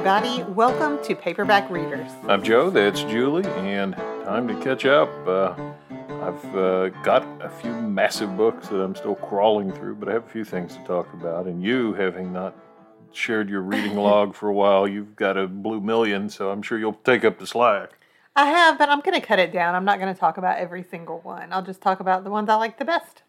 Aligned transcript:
Everybody. 0.00 0.42
Welcome 0.44 1.04
to 1.04 1.14
Paperback 1.14 1.68
Readers. 1.68 2.10
I'm 2.26 2.42
Joe, 2.42 2.70
that's 2.70 3.02
Julie, 3.02 3.46
and 3.46 3.94
time 3.94 4.48
to 4.48 4.54
catch 4.62 4.86
up. 4.86 5.10
Uh, 5.28 5.52
I've 6.22 6.56
uh, 6.56 6.88
got 7.02 7.22
a 7.42 7.50
few 7.50 7.70
massive 7.70 8.34
books 8.34 8.68
that 8.68 8.80
I'm 8.80 8.94
still 8.94 9.14
crawling 9.14 9.70
through, 9.70 9.96
but 9.96 10.08
I 10.08 10.12
have 10.14 10.24
a 10.24 10.30
few 10.30 10.42
things 10.42 10.74
to 10.76 10.82
talk 10.84 11.12
about. 11.12 11.44
And 11.44 11.62
you, 11.62 11.92
having 11.92 12.32
not 12.32 12.56
shared 13.12 13.50
your 13.50 13.60
reading 13.60 13.94
log 13.98 14.34
for 14.34 14.48
a 14.48 14.54
while, 14.54 14.88
you've 14.88 15.16
got 15.16 15.36
a 15.36 15.46
blue 15.46 15.82
million, 15.82 16.30
so 16.30 16.50
I'm 16.50 16.62
sure 16.62 16.78
you'll 16.78 16.94
take 17.04 17.22
up 17.22 17.38
the 17.38 17.46
slack. 17.46 17.90
I 18.34 18.46
have, 18.46 18.78
but 18.78 18.88
I'm 18.88 19.00
going 19.00 19.20
to 19.20 19.26
cut 19.26 19.38
it 19.38 19.52
down. 19.52 19.74
I'm 19.74 19.84
not 19.84 20.00
going 20.00 20.14
to 20.14 20.18
talk 20.18 20.38
about 20.38 20.56
every 20.56 20.82
single 20.82 21.18
one. 21.18 21.52
I'll 21.52 21.60
just 21.60 21.82
talk 21.82 22.00
about 22.00 22.24
the 22.24 22.30
ones 22.30 22.48
I 22.48 22.54
like 22.54 22.78
the 22.78 22.86
best. 22.86 23.22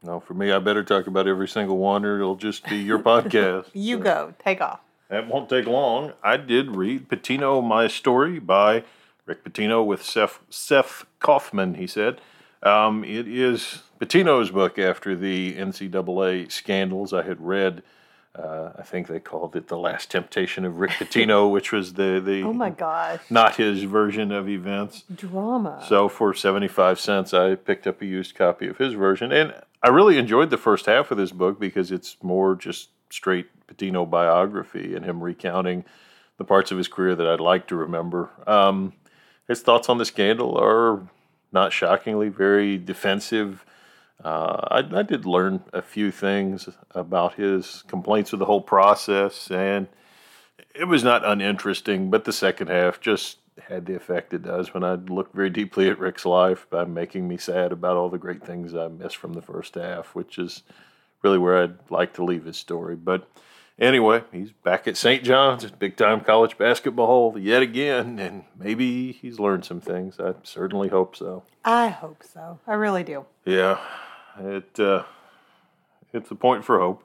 No, 0.00 0.20
for 0.20 0.34
me, 0.34 0.52
I 0.52 0.60
better 0.60 0.84
talk 0.84 1.08
about 1.08 1.26
every 1.26 1.48
single 1.48 1.78
one, 1.78 2.04
or 2.04 2.20
it'll 2.20 2.36
just 2.36 2.64
be 2.68 2.76
your 2.76 2.98
podcast. 3.00 3.70
You 3.72 3.98
go. 3.98 4.32
Take 4.38 4.60
off. 4.60 4.78
That 5.10 5.28
won't 5.28 5.48
take 5.48 5.66
long. 5.66 6.12
I 6.22 6.36
did 6.36 6.76
read 6.76 7.08
Pitino 7.08 7.62
My 7.62 7.86
Story 7.88 8.38
by 8.38 8.84
Rick 9.26 9.44
Pitino 9.44 9.84
with 9.84 10.02
Seth, 10.02 10.40
Seth 10.50 11.04
Kaufman, 11.20 11.74
he 11.74 11.86
said. 11.86 12.20
Um, 12.62 13.04
it 13.04 13.28
is 13.28 13.82
Pitino's 14.00 14.50
book 14.50 14.78
after 14.78 15.14
the 15.14 15.54
NCAA 15.54 16.50
scandals. 16.50 17.12
I 17.12 17.22
had 17.22 17.40
read, 17.40 17.82
uh, 18.34 18.70
I 18.78 18.82
think 18.82 19.06
they 19.06 19.20
called 19.20 19.54
it 19.54 19.68
The 19.68 19.76
Last 19.78 20.10
Temptation 20.10 20.64
of 20.64 20.78
Rick 20.78 20.92
Pitino, 20.92 21.50
which 21.52 21.70
was 21.72 21.92
the, 21.94 22.22
the 22.24 22.42
Oh 22.42 22.54
my 22.54 22.70
gosh. 22.70 23.20
not 23.28 23.56
his 23.56 23.82
version 23.82 24.32
of 24.32 24.48
events. 24.48 25.04
Drama. 25.14 25.84
So 25.86 26.08
for 26.08 26.32
75 26.32 26.98
cents, 26.98 27.34
I 27.34 27.54
picked 27.54 27.86
up 27.86 28.00
a 28.00 28.06
used 28.06 28.34
copy 28.34 28.66
of 28.66 28.78
his 28.78 28.94
version. 28.94 29.30
And 29.30 29.54
I 29.82 29.90
really 29.90 30.16
enjoyed 30.16 30.48
the 30.48 30.56
first 30.56 30.86
half 30.86 31.10
of 31.10 31.18
this 31.18 31.32
book 31.32 31.60
because 31.60 31.92
it's 31.92 32.16
more 32.22 32.54
just 32.56 32.88
straight 33.14 33.46
Pitino 33.66 34.08
biography 34.08 34.94
and 34.94 35.04
him 35.04 35.22
recounting 35.22 35.84
the 36.36 36.44
parts 36.44 36.70
of 36.70 36.78
his 36.78 36.88
career 36.88 37.14
that 37.14 37.26
I'd 37.26 37.40
like 37.40 37.68
to 37.68 37.76
remember. 37.76 38.30
Um, 38.46 38.92
his 39.46 39.62
thoughts 39.62 39.88
on 39.88 39.98
the 39.98 40.04
scandal 40.04 40.58
are 40.58 41.08
not 41.52 41.72
shockingly 41.72 42.28
very 42.28 42.76
defensive. 42.76 43.64
Uh, 44.22 44.60
I, 44.70 44.98
I 44.98 45.02
did 45.02 45.26
learn 45.26 45.62
a 45.72 45.82
few 45.82 46.10
things 46.10 46.68
about 46.90 47.34
his 47.34 47.84
complaints 47.86 48.32
with 48.32 48.40
the 48.40 48.46
whole 48.46 48.60
process, 48.60 49.50
and 49.50 49.86
it 50.74 50.86
was 50.86 51.04
not 51.04 51.24
uninteresting, 51.24 52.10
but 52.10 52.24
the 52.24 52.32
second 52.32 52.68
half 52.68 53.00
just 53.00 53.38
had 53.68 53.86
the 53.86 53.94
effect 53.94 54.34
it 54.34 54.42
does 54.42 54.74
when 54.74 54.82
I 54.82 54.94
look 54.94 55.32
very 55.32 55.50
deeply 55.50 55.88
at 55.88 55.98
Rick's 55.98 56.26
life 56.26 56.66
by 56.70 56.84
making 56.84 57.28
me 57.28 57.36
sad 57.36 57.70
about 57.70 57.96
all 57.96 58.08
the 58.08 58.18
great 58.18 58.44
things 58.44 58.74
I 58.74 58.88
missed 58.88 59.16
from 59.16 59.34
the 59.34 59.42
first 59.42 59.76
half, 59.76 60.14
which 60.14 60.38
is 60.38 60.62
really 61.24 61.38
where 61.38 61.62
I'd 61.62 61.90
like 61.90 62.12
to 62.14 62.24
leave 62.24 62.44
his 62.44 62.58
story. 62.58 62.94
But 62.94 63.26
anyway, 63.78 64.22
he's 64.30 64.52
back 64.52 64.86
at 64.86 64.96
St. 64.96 65.24
John's, 65.24 65.68
big 65.70 65.96
time 65.96 66.20
college 66.20 66.56
basketball 66.58 67.36
yet 67.38 67.62
again, 67.62 68.18
and 68.18 68.44
maybe 68.56 69.10
he's 69.10 69.40
learned 69.40 69.64
some 69.64 69.80
things. 69.80 70.20
I 70.20 70.34
certainly 70.42 70.88
hope 70.88 71.16
so. 71.16 71.42
I 71.64 71.88
hope 71.88 72.22
so. 72.22 72.60
I 72.66 72.74
really 72.74 73.02
do. 73.02 73.24
Yeah, 73.46 73.80
it 74.38 74.78
uh, 74.78 75.04
it's 76.12 76.30
a 76.30 76.36
point 76.36 76.64
for 76.64 76.78
hope. 76.78 77.02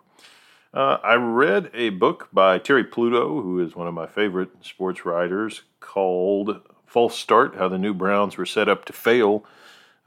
Uh, 0.71 0.97
I 1.01 1.15
read 1.15 1.71
a 1.73 1.89
book 1.89 2.27
by 2.31 2.59
Terry 2.59 2.83
Pluto, 2.83 3.41
who 3.41 3.59
is 3.59 3.75
one 3.75 3.87
of 3.87 3.93
my 3.95 4.05
favorite 4.05 4.49
sports 4.61 5.03
writers, 5.03 5.63
called 5.79 6.61
False 6.85 7.17
Start 7.17 7.55
How 7.55 7.69
the 7.69 7.79
New 7.79 7.95
Browns 7.95 8.37
Were 8.37 8.45
Set 8.45 8.69
Up 8.69 8.85
to 8.85 8.93
Fail, 8.93 9.43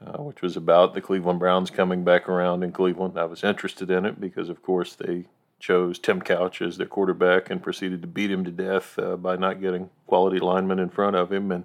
uh, 0.05 0.21
which 0.21 0.41
was 0.41 0.57
about 0.57 0.93
the 0.93 1.01
Cleveland 1.01 1.39
Browns 1.39 1.69
coming 1.69 2.03
back 2.03 2.27
around 2.27 2.63
in 2.63 2.71
Cleveland. 2.71 3.17
I 3.17 3.25
was 3.25 3.43
interested 3.43 3.89
in 3.89 4.05
it 4.05 4.19
because, 4.19 4.49
of 4.49 4.61
course, 4.61 4.95
they 4.95 5.25
chose 5.59 5.97
Tim 5.97 6.21
Couch 6.21 6.61
as 6.61 6.77
their 6.77 6.87
quarterback 6.87 7.49
and 7.49 7.63
proceeded 7.63 8.01
to 8.01 8.07
beat 8.07 8.29
him 8.31 8.43
to 8.43 8.51
death 8.51 8.99
uh, 8.99 9.15
by 9.15 9.37
not 9.37 9.61
getting 9.61 9.89
quality 10.07 10.39
linemen 10.39 10.79
in 10.79 10.89
front 10.89 11.15
of 11.15 11.31
him. 11.31 11.51
And 11.51 11.63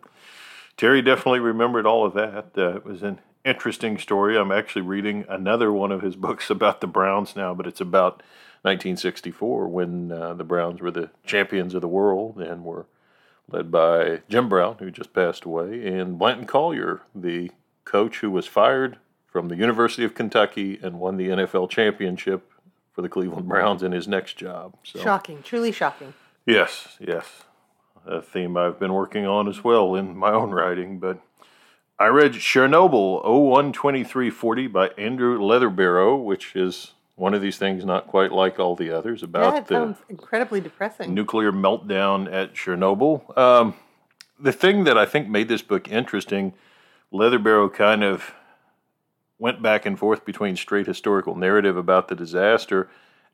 Terry 0.76 1.02
definitely 1.02 1.40
remembered 1.40 1.84
all 1.84 2.06
of 2.06 2.14
that. 2.14 2.52
Uh, 2.56 2.76
it 2.76 2.84
was 2.84 3.02
an 3.02 3.18
interesting 3.44 3.98
story. 3.98 4.38
I'm 4.38 4.52
actually 4.52 4.82
reading 4.82 5.24
another 5.28 5.72
one 5.72 5.90
of 5.90 6.02
his 6.02 6.14
books 6.14 6.50
about 6.50 6.80
the 6.80 6.86
Browns 6.86 7.34
now, 7.34 7.54
but 7.54 7.66
it's 7.66 7.80
about 7.80 8.22
1964 8.62 9.68
when 9.68 10.12
uh, 10.12 10.34
the 10.34 10.44
Browns 10.44 10.80
were 10.80 10.90
the 10.90 11.10
champions 11.24 11.74
of 11.74 11.80
the 11.80 11.88
world 11.88 12.40
and 12.40 12.64
were 12.64 12.86
led 13.50 13.70
by 13.70 14.20
Jim 14.28 14.48
Brown, 14.48 14.76
who 14.78 14.90
just 14.90 15.12
passed 15.12 15.44
away, 15.44 15.86
and 15.86 16.18
Blanton 16.18 16.46
Collier, 16.46 17.02
the 17.14 17.50
coach 17.88 18.18
who 18.18 18.30
was 18.30 18.46
fired 18.46 18.98
from 19.26 19.48
the 19.48 19.56
University 19.56 20.04
of 20.04 20.14
Kentucky 20.14 20.78
and 20.82 21.00
won 21.00 21.16
the 21.16 21.28
NFL 21.28 21.70
championship 21.70 22.50
for 22.92 23.02
the 23.02 23.08
Cleveland 23.08 23.48
Browns 23.48 23.82
in 23.82 23.92
his 23.92 24.06
next 24.06 24.36
job. 24.36 24.74
So, 24.82 25.00
Shocking. 25.00 25.42
Truly 25.42 25.72
shocking. 25.72 26.14
yes, 26.46 26.96
yes, 27.00 27.24
a 28.06 28.20
theme 28.20 28.56
I've 28.56 28.78
been 28.78 28.92
working 28.92 29.26
on 29.26 29.48
as 29.48 29.62
well 29.64 29.94
in 29.94 30.16
my 30.16 30.32
own 30.32 30.50
writing. 30.50 30.98
But 30.98 31.20
I 31.98 32.06
read 32.08 32.32
Chernobyl 32.32 33.22
012340 33.24 34.66
by 34.66 34.88
Andrew 34.98 35.38
Leatherbarrow, 35.38 36.22
which 36.22 36.54
is 36.56 36.92
one 37.16 37.34
of 37.34 37.40
these 37.42 37.58
things 37.58 37.84
not 37.84 38.06
quite 38.06 38.32
like 38.32 38.58
all 38.60 38.76
the 38.76 38.90
others 38.90 39.22
about 39.22 39.54
That 39.54 39.66
the 39.66 39.96
incredibly 40.08 40.60
depressing. 40.60 41.14
nuclear 41.14 41.52
meltdown 41.52 42.32
at 42.32 42.54
Chernobyl. 42.54 43.36
Um, 43.36 43.74
the 44.38 44.52
thing 44.52 44.84
that 44.84 44.96
I 44.96 45.04
think 45.06 45.28
made 45.28 45.48
this 45.48 45.62
book 45.62 45.90
interesting, 45.90 46.52
Leatherbarrow 47.12 47.72
kind 47.72 48.02
of 48.04 48.34
went 49.38 49.62
back 49.62 49.86
and 49.86 49.98
forth 49.98 50.24
between 50.24 50.56
straight 50.56 50.86
historical 50.86 51.34
narrative 51.36 51.76
about 51.76 52.08
the 52.08 52.14
disaster 52.14 52.88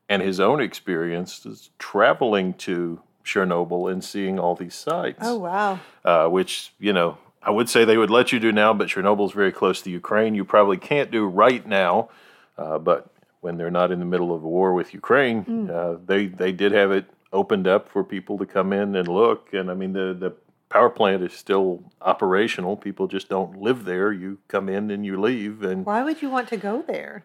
and 0.07 0.21
his 0.21 0.39
own 0.39 0.61
experiences 0.61 1.71
traveling 1.79 2.53
to 2.53 3.01
Chernobyl 3.23 3.91
and 3.91 4.03
seeing 4.03 4.37
all 4.37 4.53
these 4.55 4.75
sites, 4.75 5.19
Oh, 5.23 5.37
wow. 5.39 5.79
uh, 6.03 6.27
which, 6.27 6.73
you 6.79 6.93
know, 6.93 7.17
I 7.41 7.49
would 7.49 7.69
say 7.69 7.83
they 7.85 7.97
would 7.97 8.11
let 8.11 8.31
you 8.31 8.39
do 8.39 8.51
now, 8.51 8.73
but 8.73 8.87
Chernobyl's 8.87 9.33
very 9.33 9.51
close 9.51 9.81
to 9.81 9.89
Ukraine. 9.89 10.35
You 10.35 10.45
probably 10.45 10.77
can't 10.77 11.09
do 11.11 11.25
right 11.25 11.65
now, 11.67 12.09
uh, 12.57 12.77
but 12.77 13.07
when 13.41 13.57
they're 13.57 13.71
not 13.71 13.91
in 13.91 13.99
the 13.99 14.05
middle 14.05 14.33
of 14.33 14.43
a 14.43 14.47
war 14.47 14.73
with 14.73 14.93
Ukraine, 14.93 15.69
uh, 15.69 15.97
they 16.05 16.25
they 16.27 16.51
did 16.51 16.71
have 16.71 16.91
it 16.91 17.05
opened 17.33 17.67
up 17.67 17.89
for 17.89 18.03
people 18.03 18.37
to 18.39 18.45
come 18.45 18.73
in 18.73 18.95
and 18.95 19.07
look. 19.07 19.53
And 19.53 19.69
I 19.69 19.73
mean, 19.75 19.93
the 19.93 20.15
the 20.19 20.31
power 20.69 20.89
plant 20.89 21.23
is 21.23 21.33
still 21.33 21.83
operational. 22.01 22.75
People 22.77 23.07
just 23.07 23.29
don't 23.29 23.61
live 23.61 23.85
there. 23.85 24.11
You 24.11 24.39
come 24.47 24.69
in 24.69 24.91
and 24.91 25.05
you 25.05 25.19
leave, 25.19 25.63
and 25.63 25.85
Why 25.85 26.03
would 26.03 26.21
you 26.21 26.29
want 26.29 26.49
to 26.49 26.57
go 26.57 26.81
there? 26.81 27.23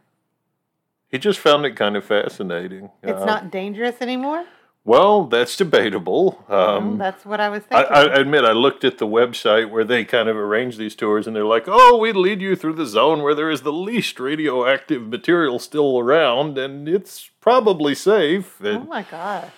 he 1.08 1.18
just 1.18 1.40
found 1.40 1.64
it 1.66 1.74
kind 1.74 1.96
of 1.96 2.04
fascinating. 2.04 2.90
It's 3.02 3.20
Uh, 3.22 3.24
not 3.24 3.50
dangerous 3.50 4.00
anymore? 4.00 4.44
well, 4.84 5.24
that's 5.24 5.56
debatable. 5.56 6.44
Um, 6.48 6.90
Well, 6.90 6.96
that's 6.98 7.26
what 7.26 7.40
I 7.40 7.48
was 7.48 7.64
thinking. 7.64 7.92
I 7.92 8.02
admit, 8.04 8.44
I 8.44 8.52
looked 8.52 8.84
at 8.84 8.98
the 8.98 9.06
website 9.06 9.70
where 9.70 9.84
they 9.84 10.04
kind 10.04 10.28
of 10.28 10.36
arrange 10.36 10.76
these 10.76 10.94
tours, 10.94 11.26
and 11.26 11.34
they're 11.34 11.44
like, 11.44 11.64
"Oh, 11.66 11.96
we 11.98 12.12
lead 12.12 12.40
you 12.40 12.54
through 12.56 12.74
the 12.74 12.86
zone 12.86 13.22
where 13.22 13.34
there 13.34 13.50
is 13.50 13.62
the 13.62 13.72
least 13.72 14.20
radioactive 14.20 15.02
material 15.08 15.58
still 15.58 15.98
around, 15.98 16.56
and 16.58 16.88
it's 16.88 17.30
probably 17.40 17.94
safe." 17.94 18.58
oh, 18.64 18.80
my 18.80 19.02
gosh. 19.02 19.50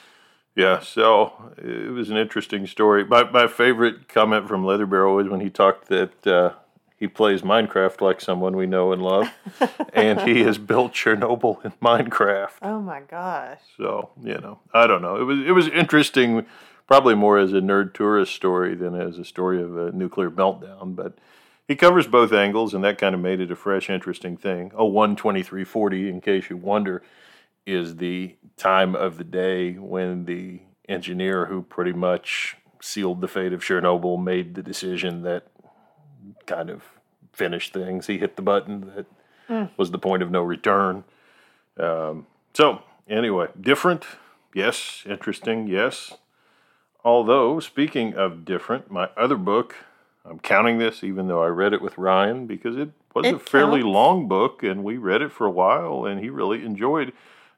Yeah, 0.55 0.81
so 0.81 1.53
it 1.57 1.93
was 1.93 2.11
an 2.11 2.17
interesting 2.17 2.67
story. 2.67 3.05
My 3.05 3.25
my 3.25 3.47
favorite 3.47 4.09
comment 4.09 4.49
from 4.49 4.65
Leatherbarrow 4.65 5.23
is 5.25 5.31
when 5.31 5.41
he 5.41 5.51
talked 5.51 5.89
that 5.89 6.27
uh, 6.27 6.53
he 7.03 7.09
plays 7.09 7.43
Minecraft 7.43 8.01
like 8.01 8.21
someone 8.21 8.55
we 8.55 8.67
know 8.67 8.93
and 8.93 9.03
love, 9.03 9.29
and 9.93 10.21
he 10.21 10.43
has 10.43 10.59
built 10.59 10.93
Chernobyl 10.93 11.65
in 11.65 11.73
Minecraft. 11.83 12.53
Oh, 12.63 12.81
my 12.81 13.01
gosh. 13.01 13.59
So 13.77 14.11
you 14.23 14.39
know, 14.39 14.61
I 14.73 14.87
don't 14.87 15.03
know. 15.03 15.17
It 15.17 15.25
was 15.25 15.39
it 15.41 15.53
was 15.53 15.69
interesting, 15.69 16.47
probably 16.87 17.15
more 17.15 17.39
as 17.39 17.53
a 17.53 17.61
nerd 17.61 17.95
tourist 17.95 18.35
story 18.35 18.75
than 18.75 18.95
as 18.95 19.19
a 19.19 19.25
story 19.25 19.61
of 19.63 19.77
a 19.77 19.91
nuclear 19.91 20.31
meltdown. 20.31 20.95
But 20.95 21.19
he 21.67 21.75
covers 21.75 22.07
both 22.07 22.33
angles, 22.33 22.75
and 22.75 22.85
that 22.85 22.99
kind 22.99 23.15
of 23.15 23.21
made 23.21 23.41
it 23.41 23.51
a 23.51 23.57
fresh, 23.57 23.89
interesting 23.89 24.37
thing. 24.37 24.71
Oh, 24.75 24.85
one 24.85 25.17
twenty 25.17 25.43
three 25.43 25.65
forty, 25.65 26.09
in 26.09 26.21
case 26.21 26.51
you 26.51 26.57
wonder, 26.57 27.03
is 27.67 27.97
the 27.97 28.37
time 28.57 28.95
of 28.95 29.19
the 29.19 29.25
day 29.25 29.75
when 29.75 30.25
the 30.25 30.61
engineer 30.89 31.47
who 31.47 31.63
pretty 31.63 31.93
much 31.93 32.57
sealed 32.81 33.21
the 33.21 33.29
fate 33.29 33.53
of 33.53 33.61
Chernobyl 33.63 34.23
made 34.23 34.55
the 34.55 34.63
decision 34.63 35.23
that 35.23 35.47
kind 36.47 36.71
of 36.71 36.83
finished 37.33 37.73
things. 37.73 38.07
He 38.09 38.19
hit 38.19 38.37
the 38.37 38.43
button 38.43 38.93
that 39.49 39.71
was 39.77 39.91
the 39.91 39.99
point 39.99 40.23
of 40.23 40.31
no 40.31 40.43
return. 40.43 41.05
Um, 41.79 42.27
so, 42.55 42.83
anyway, 43.09 43.49
different, 43.61 44.05
yes. 44.55 45.03
Interesting, 45.07 45.67
yes. 45.69 46.15
Although, 47.05 47.61
speaking 47.61 48.15
of 48.15 48.45
different, 48.45 48.91
my 48.91 49.09
other 49.17 49.37
book, 49.37 49.75
I'm 50.25 50.39
counting 50.39 50.79
this 50.79 51.03
even 51.03 51.27
though 51.29 51.43
I 51.43 51.49
read 51.49 51.73
it 51.73 51.83
with 51.83 51.99
Ryan 51.99 52.47
because 52.47 52.77
it 52.77 52.91
was 53.15 53.27
It 53.27 53.35
a 53.35 53.39
fairly 53.39 53.81
counts. 53.83 53.93
long 53.95 54.29
book 54.29 54.63
and 54.63 54.85
we 54.85 54.97
read 54.97 55.21
it 55.23 55.33
for 55.33 55.47
a 55.47 55.51
while 55.51 56.05
and 56.05 56.21
he 56.21 56.31
really 56.31 56.65
enjoyed 56.65 57.13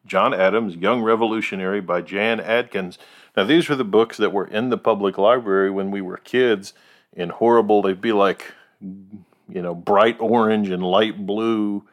John 0.06 0.34
Adams' 0.34 0.76
Young 0.76 1.02
Revolutionary 1.02 1.80
by 1.80 2.00
Jan 2.02 2.40
Adkins. 2.40 2.98
Now, 3.36 3.44
these 3.44 3.68
were 3.68 3.76
the 3.76 3.84
books 3.84 4.16
that 4.18 4.32
were 4.32 4.46
in 4.46 4.68
the 4.70 4.78
public 4.78 5.18
library 5.18 5.70
when 5.70 5.90
we 5.90 6.00
were 6.00 6.18
kids 6.18 6.72
in 7.12 7.30
horrible, 7.30 7.82
they'd 7.82 8.00
be 8.00 8.12
like, 8.12 8.52
you 8.80 9.62
know, 9.62 9.74
bright 9.74 10.16
orange 10.20 10.68
and 10.68 10.82
light 10.82 11.24
blue 11.26 11.84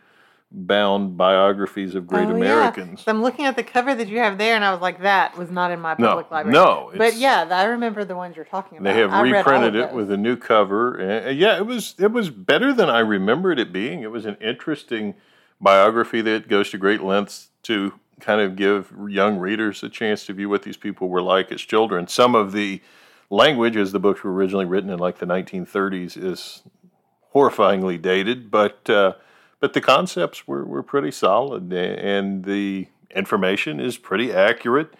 bound 0.54 1.16
biographies 1.16 1.96
of 1.96 2.06
great 2.08 2.28
Oh, 2.28 2.31
yeah. 2.31 2.36
Americans. 2.36 3.04
So 3.04 3.12
I'm 3.12 3.22
looking 3.22 3.46
at 3.46 3.56
the 3.56 3.63
cover 3.63 3.96
that 3.96 4.10
you 4.10 4.18
have 4.19 4.38
there, 4.38 4.56
and 4.56 4.66
I 4.66 4.72
was 4.74 4.81
like, 4.81 5.02
that 5.02 5.38
was 5.38 5.50
not 5.50 5.72
in 5.72 5.80
my 5.80 5.96
No, 5.98 6.07
public 6.07 6.31
library. 6.31 6.54
no, 6.54 6.92
But 6.98 7.16
yeah, 7.16 7.48
I 7.50 7.64
remember 7.66 8.04
the 8.04 8.16
ones 8.18 8.36
you're 8.36 8.44
talking 8.46 8.78
about. 8.80 8.92
They 8.94 9.00
have 9.00 9.12
I 9.12 9.22
read 9.22 9.34
all 9.34 9.40
of 9.40 9.46
reprinted 9.46 9.75
it 9.75 9.94
with 9.94 10.12
a 10.12 10.18
new 10.18 10.36
cover. 10.36 10.96
And 10.98 11.38
yeah, 11.40 11.56
it 11.57 11.66
was 11.66 11.96
it 11.98 12.12
was 12.12 12.30
better 12.30 12.74
than 12.74 12.90
I 12.90 13.00
remembered 13.00 13.60
it 13.60 13.72
being. 13.72 14.02
It 14.02 14.12
was 14.12 14.25
an 14.25 14.36
interesting 14.42 15.14
biography 15.62 16.22
that 16.22 16.48
goes 16.50 16.69
to 16.72 16.78
great 16.78 17.02
lengths 17.02 17.50
to 17.63 17.94
kind 18.19 18.42
of 18.42 18.56
give 18.56 18.94
young 19.10 19.38
readers 19.38 19.81
a 19.84 19.90
chance 19.90 20.25
to 20.25 20.34
view 20.34 20.50
what 20.50 20.63
these 20.63 20.78
people 20.78 21.10
were 21.10 21.22
like 21.22 21.52
as 21.52 21.62
children. 21.62 22.08
Some 22.08 22.36
of 22.36 22.52
the 22.52 22.81
language, 23.30 23.75
as 23.75 23.92
the 23.92 24.00
books 24.00 24.24
were 24.24 24.31
originally 24.34 24.66
written 24.66 24.90
in 24.90 25.00
like 25.00 25.18
the 25.19 25.25
1930s, 25.25 26.16
is 26.22 26.63
horrifyingly 27.34 28.02
dated, 28.02 28.52
but 28.52 28.90
uh, 28.90 29.13
but 29.60 29.74
the 29.74 29.81
concepts 29.81 30.48
were, 30.48 30.66
were 30.66 30.84
pretty 30.84 31.12
solid, 31.12 31.72
and 31.72 32.44
the 32.46 32.88
information 33.16 33.80
is 33.80 33.98
pretty 33.98 34.34
accurate. 34.34 34.94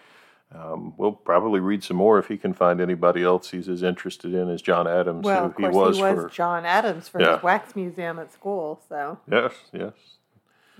Um, 0.54 0.92
we'll 0.98 1.12
probably 1.12 1.60
read 1.60 1.82
some 1.82 1.96
more 1.96 2.18
if 2.18 2.28
he 2.28 2.36
can 2.36 2.52
find 2.52 2.78
anybody 2.80 3.22
else 3.22 3.50
he's 3.50 3.68
as 3.70 3.82
interested 3.82 4.34
in 4.34 4.50
as 4.50 4.60
John 4.60 4.86
Adams, 4.86 5.24
Well, 5.24 5.44
who 5.44 5.46
of 5.46 5.56
he 5.56 5.62
course, 5.62 5.74
was, 5.74 5.96
he 5.96 6.02
was 6.02 6.24
for. 6.24 6.28
John 6.28 6.66
Adams 6.66 7.08
for 7.08 7.22
Yeah. 7.22 7.34
his 7.36 7.42
wax 7.42 7.74
museum 7.74 8.18
at 8.18 8.32
school. 8.34 8.78
So 8.88 9.18
Yes, 9.30 9.52
yes. 9.72 9.92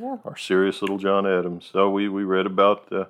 Yeah. 0.02 0.16
Our 0.24 0.36
serious 0.36 0.82
little 0.82 0.98
John 0.98 1.26
Adams. 1.26 1.70
So 1.72 1.88
we, 1.88 2.08
we 2.08 2.24
read 2.24 2.46
about 2.46 2.92
uh, 2.92 3.04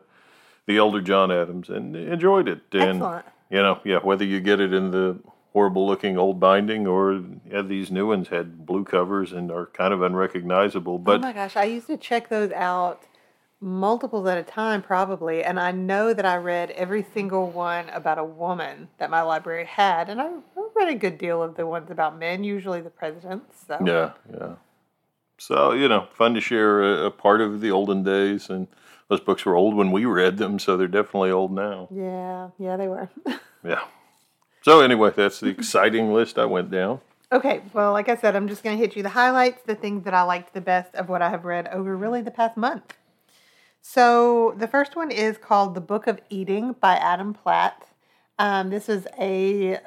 the 0.66 0.76
elder 0.76 1.00
John 1.00 1.32
Adams 1.32 1.70
and 1.70 1.96
enjoyed 1.96 2.48
it. 2.48 2.60
And, 2.72 2.82
excellent. 2.82 3.24
you 3.50 3.62
know, 3.62 3.80
yeah, 3.84 3.98
whether 3.98 4.24
you 4.24 4.40
get 4.40 4.60
it 4.60 4.74
in 4.74 4.90
the 4.90 5.18
horrible 5.54 5.86
looking 5.86 6.18
old 6.18 6.38
binding 6.38 6.86
or 6.86 7.22
yeah, 7.50 7.62
these 7.62 7.90
new 7.90 8.06
ones 8.08 8.28
had 8.28 8.66
blue 8.66 8.84
covers 8.84 9.32
and 9.32 9.50
are 9.50 9.66
kind 9.66 9.94
of 9.94 10.02
unrecognizable. 10.02 10.98
But 10.98 11.16
oh 11.16 11.22
my 11.22 11.32
gosh, 11.32 11.56
I 11.56 11.64
used 11.64 11.86
to 11.86 11.96
check 11.96 12.28
those 12.28 12.52
out 12.52 13.02
multiples 13.60 14.26
at 14.26 14.36
a 14.36 14.42
time, 14.42 14.82
probably, 14.82 15.44
and 15.44 15.58
I 15.60 15.70
know 15.70 16.12
that 16.12 16.26
I 16.26 16.36
read 16.36 16.72
every 16.72 17.06
single 17.14 17.50
one 17.50 17.88
about 17.90 18.18
a 18.18 18.24
woman 18.24 18.88
that 18.98 19.08
my 19.08 19.22
library 19.22 19.66
had, 19.66 20.08
and 20.08 20.20
I 20.20 20.26
I 20.26 20.68
read 20.74 20.88
a 20.88 20.94
good 20.94 21.16
deal 21.16 21.42
of 21.42 21.56
the 21.56 21.66
ones 21.66 21.90
about 21.90 22.18
men, 22.18 22.44
usually 22.44 22.80
the 22.80 22.90
presidents. 22.90 23.64
So 23.66 23.78
Yeah, 23.84 24.12
yeah. 24.32 24.54
So 25.42 25.72
you 25.72 25.88
know, 25.88 26.06
fun 26.14 26.34
to 26.34 26.40
share 26.40 26.82
a, 26.82 27.06
a 27.06 27.10
part 27.10 27.40
of 27.40 27.60
the 27.60 27.72
olden 27.72 28.04
days, 28.04 28.48
and 28.48 28.68
those 29.08 29.18
books 29.18 29.44
were 29.44 29.56
old 29.56 29.74
when 29.74 29.90
we 29.90 30.04
read 30.04 30.38
them, 30.38 30.60
so 30.60 30.76
they're 30.76 30.86
definitely 30.86 31.32
old 31.32 31.52
now. 31.52 31.88
yeah, 31.90 32.50
yeah, 32.58 32.76
they 32.76 32.86
were. 32.88 33.08
Yeah. 33.64 33.84
So 34.62 34.80
anyway, 34.80 35.12
that's 35.14 35.38
the 35.38 35.46
exciting 35.46 36.12
list 36.12 36.36
I 36.36 36.46
went 36.46 36.70
down. 36.72 37.00
Okay, 37.30 37.62
well, 37.72 37.92
like 37.92 38.08
I 38.08 38.16
said, 38.16 38.34
I'm 38.34 38.48
just 38.48 38.64
going 38.64 38.76
to 38.76 38.80
hit 38.80 38.96
you 38.96 39.04
the 39.04 39.08
highlights, 39.10 39.62
the 39.64 39.76
things 39.76 40.02
that 40.04 40.14
I 40.14 40.22
liked 40.22 40.52
the 40.52 40.60
best 40.60 40.96
of 40.96 41.08
what 41.08 41.22
I 41.22 41.30
have 41.30 41.44
read 41.44 41.68
over 41.68 41.96
really 41.96 42.22
the 42.22 42.32
past 42.32 42.56
month. 42.56 42.94
So 43.80 44.54
the 44.58 44.66
first 44.66 44.96
one 44.96 45.12
is 45.12 45.38
called 45.38 45.76
The 45.76 45.80
Book 45.80 46.08
of 46.08 46.18
Eating 46.28 46.74
by 46.80 46.96
Adam 46.96 47.34
Platt. 47.34 47.86
Um, 48.36 48.70
this 48.70 48.88
is 48.88 49.06
a 49.16 49.78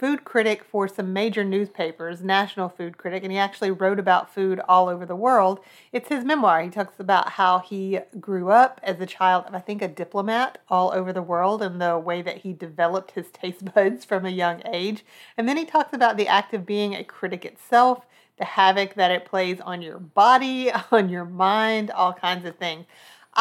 food 0.00 0.24
critic 0.24 0.64
for 0.64 0.88
some 0.88 1.12
major 1.12 1.44
newspapers, 1.44 2.22
national 2.22 2.70
food 2.70 2.96
critic, 2.96 3.22
and 3.22 3.30
he 3.30 3.36
actually 3.36 3.70
wrote 3.70 3.98
about 3.98 4.32
food 4.32 4.58
all 4.66 4.88
over 4.88 5.04
the 5.04 5.14
world. 5.14 5.60
It's 5.92 6.08
his 6.08 6.24
memoir. 6.24 6.62
He 6.62 6.70
talks 6.70 6.98
about 6.98 7.32
how 7.32 7.58
he 7.58 8.00
grew 8.18 8.50
up 8.50 8.80
as 8.82 8.98
a 8.98 9.04
child 9.04 9.44
of, 9.44 9.54
I 9.54 9.58
think, 9.58 9.82
a 9.82 9.88
diplomat 9.88 10.56
all 10.70 10.90
over 10.92 11.12
the 11.12 11.20
world 11.20 11.60
and 11.60 11.78
the 11.78 11.98
way 11.98 12.22
that 12.22 12.38
he 12.38 12.54
developed 12.54 13.10
his 13.10 13.26
taste 13.32 13.74
buds 13.74 14.06
from 14.06 14.24
a 14.24 14.30
young 14.30 14.62
age. 14.64 15.04
And 15.36 15.46
then 15.46 15.58
he 15.58 15.66
talks 15.66 15.92
about 15.92 16.16
the 16.16 16.28
act 16.28 16.54
of 16.54 16.64
being 16.64 16.94
a 16.94 17.04
critic 17.04 17.44
itself, 17.44 18.06
the 18.38 18.46
havoc 18.46 18.94
that 18.94 19.10
it 19.10 19.26
plays 19.26 19.60
on 19.60 19.82
your 19.82 19.98
body, 19.98 20.72
on 20.90 21.10
your 21.10 21.26
mind, 21.26 21.90
all 21.90 22.14
kinds 22.14 22.46
of 22.46 22.56
things. 22.56 22.86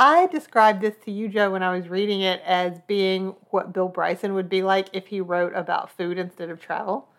I 0.01 0.27
described 0.27 0.81
this 0.81 0.95
to 1.05 1.11
you, 1.11 1.27
Joe, 1.27 1.51
when 1.51 1.61
I 1.61 1.75
was 1.75 1.89
reading 1.89 2.21
it 2.21 2.41
as 2.45 2.79
being 2.87 3.35
what 3.49 3.73
Bill 3.73 3.89
Bryson 3.89 4.33
would 4.33 4.47
be 4.47 4.63
like 4.63 4.87
if 4.93 5.07
he 5.07 5.19
wrote 5.19 5.53
about 5.53 5.91
food 5.91 6.17
instead 6.17 6.49
of 6.49 6.61
travel. 6.61 7.09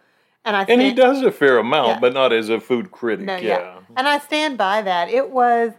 And 0.47 0.56
I 0.56 0.65
think 0.65 0.81
And 0.81 0.88
he 0.88 0.94
does 0.94 1.21
a 1.21 1.31
fair 1.31 1.59
amount, 1.59 1.88
Yeah. 1.88 2.00
but 2.00 2.15
not 2.15 2.32
as 2.32 2.49
a 2.49 2.59
food 2.59 2.91
critic. 2.91 3.27
no, 3.27 3.37
yeah. 3.37 3.41
yeah. 3.59 3.79
And 3.99 4.09
I 4.09 4.19
stand 4.19 4.56
by 4.56 4.81
that. 4.81 5.11
It 5.11 5.29
was 5.31 5.73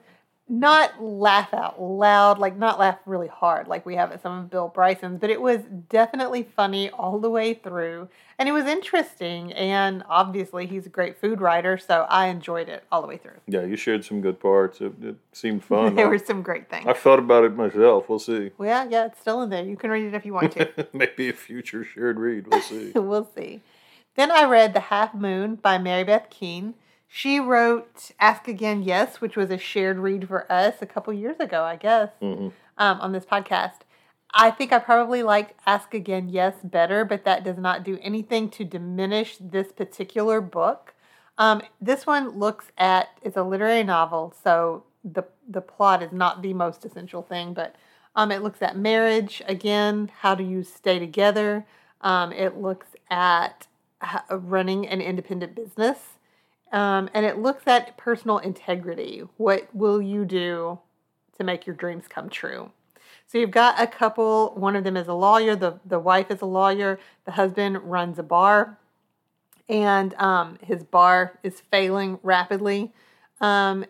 not 0.51 1.01
laugh 1.01 1.53
out 1.53 1.81
loud, 1.81 2.37
like 2.37 2.57
not 2.57 2.77
laugh 2.77 2.97
really 3.05 3.29
hard 3.29 3.69
like 3.69 3.85
we 3.85 3.95
have 3.95 4.11
at 4.11 4.21
some 4.21 4.37
of 4.37 4.49
Bill 4.49 4.67
Bryson's, 4.67 5.19
but 5.21 5.29
it 5.29 5.41
was 5.41 5.61
definitely 5.87 6.43
funny 6.43 6.89
all 6.89 7.19
the 7.19 7.29
way 7.29 7.53
through. 7.53 8.09
And 8.37 8.49
it 8.49 8.51
was 8.51 8.65
interesting. 8.65 9.53
And 9.53 10.03
obviously, 10.09 10.65
he's 10.65 10.85
a 10.85 10.89
great 10.89 11.17
food 11.21 11.39
writer, 11.39 11.77
so 11.77 12.05
I 12.09 12.27
enjoyed 12.27 12.67
it 12.67 12.83
all 12.91 13.01
the 13.01 13.07
way 13.07 13.15
through. 13.17 13.37
Yeah, 13.47 13.61
you 13.63 13.77
shared 13.77 14.03
some 14.03 14.19
good 14.19 14.39
parts. 14.41 14.81
It, 14.81 14.93
it 15.01 15.15
seemed 15.31 15.63
fun. 15.71 15.95
there 15.95 16.07
I- 16.07 16.09
were 16.09 16.17
some 16.19 16.41
great 16.41 16.69
things. 16.69 16.85
I've 16.85 16.97
thought 16.97 17.19
about 17.19 17.45
it 17.45 17.55
myself. 17.55 18.09
We'll 18.09 18.19
see. 18.19 18.51
Well, 18.57 18.67
yeah, 18.67 18.87
yeah, 18.89 19.05
it's 19.05 19.21
still 19.21 19.41
in 19.43 19.49
there. 19.51 19.63
You 19.63 19.77
can 19.77 19.89
read 19.89 20.05
it 20.05 20.13
if 20.13 20.25
you 20.25 20.33
want 20.33 20.51
to. 20.53 20.87
Maybe 20.93 21.29
a 21.29 21.33
future 21.33 21.85
shared 21.85 22.19
read. 22.19 22.47
We'll 22.47 22.61
see. 22.61 22.91
we'll 22.95 23.29
see. 23.35 23.61
Then 24.15 24.29
I 24.31 24.43
read 24.43 24.73
The 24.73 24.81
Half 24.81 25.13
Moon 25.13 25.55
by 25.55 25.77
Mary 25.77 26.03
Beth 26.03 26.29
Keane. 26.29 26.73
She 27.13 27.41
wrote 27.41 28.11
Ask 28.21 28.47
Again 28.47 28.83
Yes, 28.83 29.19
which 29.19 29.35
was 29.35 29.51
a 29.51 29.57
shared 29.57 29.99
read 29.99 30.29
for 30.29 30.49
us 30.49 30.75
a 30.81 30.85
couple 30.85 31.11
years 31.11 31.35
ago, 31.41 31.61
I 31.61 31.75
guess, 31.75 32.09
Mhm. 32.21 32.53
um, 32.77 33.01
on 33.01 33.11
this 33.11 33.25
podcast. 33.25 33.81
I 34.33 34.49
think 34.49 34.71
I 34.71 34.79
probably 34.79 35.21
liked 35.21 35.59
Ask 35.67 35.93
Again 35.93 36.29
Yes 36.29 36.55
better, 36.63 37.03
but 37.03 37.25
that 37.25 37.43
does 37.43 37.57
not 37.57 37.83
do 37.83 37.99
anything 38.01 38.49
to 38.51 38.63
diminish 38.63 39.35
this 39.41 39.73
particular 39.73 40.39
book. 40.39 40.93
Um, 41.37 41.61
this 41.81 42.07
one 42.07 42.29
looks 42.29 42.71
at 42.77 43.09
it's 43.21 43.35
a 43.35 43.43
literary 43.43 43.83
novel, 43.83 44.33
so 44.41 44.85
the 45.03 45.23
the 45.49 45.59
plot 45.61 46.01
is 46.01 46.13
not 46.13 46.41
the 46.41 46.53
most 46.53 46.85
essential 46.85 47.23
thing, 47.23 47.53
but 47.53 47.75
um, 48.15 48.31
it 48.31 48.41
looks 48.41 48.61
at 48.61 48.77
marriage 48.77 49.41
again. 49.47 50.09
How 50.19 50.33
do 50.33 50.45
you 50.45 50.63
stay 50.63 50.97
together? 50.97 51.65
Um, 51.99 52.31
it 52.31 52.55
looks 52.55 52.95
at 53.09 53.67
running 54.29 54.87
an 54.87 55.01
independent 55.01 55.55
business, 55.55 56.17
um, 56.71 57.09
and 57.13 57.25
it 57.25 57.37
looks 57.37 57.63
at 57.67 57.97
personal 57.97 58.37
integrity. 58.37 59.23
What 59.37 59.67
will 59.73 60.01
you 60.01 60.25
do 60.25 60.79
to 61.37 61.43
make 61.43 61.65
your 61.65 61.75
dreams 61.75 62.05
come 62.07 62.29
true? 62.29 62.71
So 63.27 63.37
you've 63.37 63.51
got 63.51 63.81
a 63.81 63.87
couple. 63.87 64.53
One 64.55 64.75
of 64.75 64.83
them 64.83 64.97
is 64.97 65.07
a 65.07 65.13
lawyer. 65.13 65.55
the 65.55 65.79
The 65.85 65.99
wife 65.99 66.29
is 66.31 66.41
a 66.41 66.45
lawyer. 66.45 66.99
The 67.25 67.31
husband 67.31 67.79
runs 67.83 68.19
a 68.19 68.23
bar, 68.23 68.77
and 69.69 70.13
um, 70.15 70.59
his 70.61 70.83
bar 70.83 71.39
is 71.43 71.61
failing 71.71 72.19
rapidly. 72.23 72.91
Um, 73.39 73.85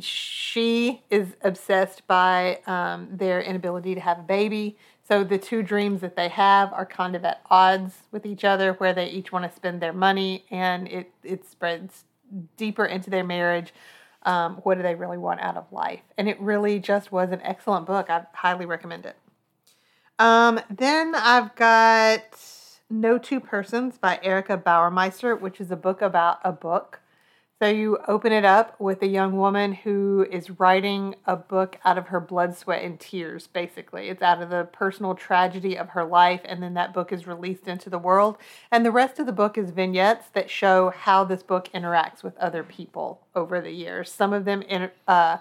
she 0.00 1.02
is 1.10 1.36
obsessed 1.42 2.06
by 2.06 2.60
um, 2.66 3.08
their 3.12 3.40
inability 3.40 3.94
to 3.94 4.00
have 4.00 4.18
a 4.20 4.22
baby. 4.22 4.78
So 5.06 5.22
the 5.22 5.36
two 5.38 5.62
dreams 5.62 6.00
that 6.00 6.16
they 6.16 6.28
have 6.28 6.72
are 6.72 6.86
kind 6.86 7.14
of 7.14 7.24
at 7.24 7.42
odds 7.50 7.94
with 8.10 8.24
each 8.24 8.42
other, 8.42 8.72
where 8.74 8.94
they 8.94 9.06
each 9.06 9.30
want 9.32 9.48
to 9.48 9.54
spend 9.54 9.82
their 9.82 9.92
money, 9.92 10.44
and 10.50 10.88
it 10.88 11.12
it 11.22 11.48
spreads 11.48 12.04
deeper 12.56 12.86
into 12.86 13.10
their 13.10 13.24
marriage. 13.24 13.74
Um, 14.22 14.56
what 14.62 14.76
do 14.76 14.82
they 14.82 14.94
really 14.94 15.18
want 15.18 15.40
out 15.40 15.58
of 15.58 15.70
life? 15.70 16.00
And 16.16 16.28
it 16.28 16.40
really 16.40 16.80
just 16.80 17.12
was 17.12 17.30
an 17.30 17.42
excellent 17.42 17.84
book. 17.84 18.08
I 18.08 18.24
highly 18.32 18.64
recommend 18.64 19.04
it. 19.04 19.16
Um, 20.18 20.60
then 20.70 21.14
I've 21.14 21.54
got 21.54 22.22
No 22.88 23.18
Two 23.18 23.40
Persons 23.40 23.98
by 23.98 24.18
Erica 24.22 24.56
Bauermeister, 24.56 25.38
which 25.38 25.60
is 25.60 25.70
a 25.70 25.76
book 25.76 26.00
about 26.00 26.38
a 26.42 26.52
book. 26.52 27.00
So 27.62 27.68
you 27.68 27.98
open 28.08 28.32
it 28.32 28.44
up 28.44 28.78
with 28.80 29.00
a 29.02 29.06
young 29.06 29.36
woman 29.36 29.72
who 29.72 30.26
is 30.28 30.58
writing 30.58 31.14
a 31.24 31.36
book 31.36 31.78
out 31.84 31.96
of 31.96 32.08
her 32.08 32.18
blood, 32.18 32.56
sweat, 32.56 32.82
and 32.82 32.98
tears, 32.98 33.46
basically. 33.46 34.08
It's 34.08 34.22
out 34.22 34.42
of 34.42 34.50
the 34.50 34.64
personal 34.64 35.14
tragedy 35.14 35.78
of 35.78 35.90
her 35.90 36.04
life, 36.04 36.40
and 36.44 36.60
then 36.60 36.74
that 36.74 36.92
book 36.92 37.12
is 37.12 37.28
released 37.28 37.68
into 37.68 37.88
the 37.88 37.98
world. 37.98 38.38
And 38.72 38.84
the 38.84 38.90
rest 38.90 39.20
of 39.20 39.26
the 39.26 39.32
book 39.32 39.56
is 39.56 39.70
vignettes 39.70 40.26
that 40.32 40.50
show 40.50 40.90
how 40.90 41.22
this 41.22 41.44
book 41.44 41.68
interacts 41.72 42.24
with 42.24 42.36
other 42.38 42.64
people 42.64 43.24
over 43.36 43.60
the 43.60 43.70
years. 43.70 44.10
Some 44.10 44.32
of 44.32 44.44
them 44.44 44.62
inter- 44.62 44.92
uh, 45.06 45.36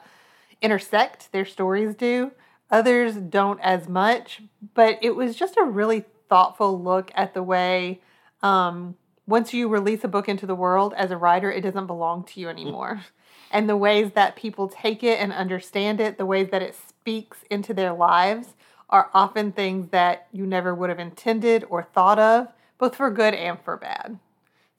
intersect, 0.61 1.31
their 1.31 1.45
stories 1.45 1.95
do, 1.95 2.31
others 2.69 3.15
don't 3.15 3.59
as 3.61 3.89
much, 3.89 4.43
but 4.75 4.99
it 5.01 5.15
was 5.15 5.35
just 5.35 5.57
a 5.57 5.63
really 5.63 6.05
thoughtful 6.29 6.79
look 6.79 7.11
at 7.15 7.33
the 7.33 7.43
way. 7.43 8.01
Um, 8.43 8.97
once 9.25 9.53
you 9.53 9.67
release 9.67 10.03
a 10.03 10.07
book 10.07 10.27
into 10.27 10.45
the 10.45 10.55
world 10.55 10.93
as 10.97 11.11
a 11.11 11.17
writer, 11.17 11.51
it 11.51 11.61
doesn't 11.61 11.87
belong 11.87 12.23
to 12.25 12.39
you 12.39 12.49
anymore. 12.49 12.95
Mm. 12.95 13.05
and 13.51 13.69
the 13.69 13.77
ways 13.77 14.11
that 14.13 14.35
people 14.35 14.67
take 14.67 15.03
it 15.03 15.19
and 15.19 15.31
understand 15.31 15.99
it, 16.01 16.17
the 16.17 16.25
ways 16.25 16.49
that 16.49 16.61
it 16.61 16.75
speaks 16.75 17.39
into 17.49 17.73
their 17.73 17.93
lives, 17.93 18.55
are 18.89 19.09
often 19.13 19.51
things 19.51 19.89
that 19.89 20.27
you 20.31 20.45
never 20.45 20.73
would 20.73 20.89
have 20.89 20.99
intended 20.99 21.63
or 21.69 21.83
thought 21.83 22.19
of, 22.19 22.47
both 22.77 22.95
for 22.95 23.09
good 23.09 23.33
and 23.33 23.59
for 23.61 23.77
bad. 23.77 24.19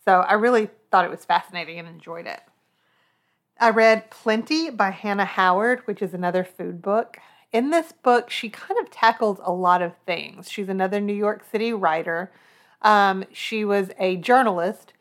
So 0.04 0.20
I 0.20 0.34
really 0.34 0.68
thought 0.90 1.04
it 1.04 1.10
was 1.10 1.24
fascinating 1.24 1.78
and 1.78 1.88
enjoyed 1.88 2.26
it. 2.26 2.40
I 3.58 3.70
read 3.70 4.10
Plenty 4.10 4.70
by 4.70 4.90
Hannah 4.90 5.24
Howard, 5.24 5.80
which 5.86 6.02
is 6.02 6.12
another 6.12 6.44
food 6.44 6.82
book. 6.82 7.18
In 7.52 7.70
this 7.70 7.92
book, 7.92 8.30
she 8.30 8.48
kind 8.48 8.78
of 8.80 8.90
tackles 8.90 9.38
a 9.42 9.52
lot 9.52 9.80
of 9.80 9.94
things. 10.06 10.50
She's 10.50 10.68
another 10.68 11.00
New 11.00 11.14
York 11.14 11.44
City 11.50 11.72
writer. 11.72 12.32
Um, 12.84 13.24
she 13.32 13.64
was 13.64 13.90
a 13.98 14.16
journalist 14.16 14.92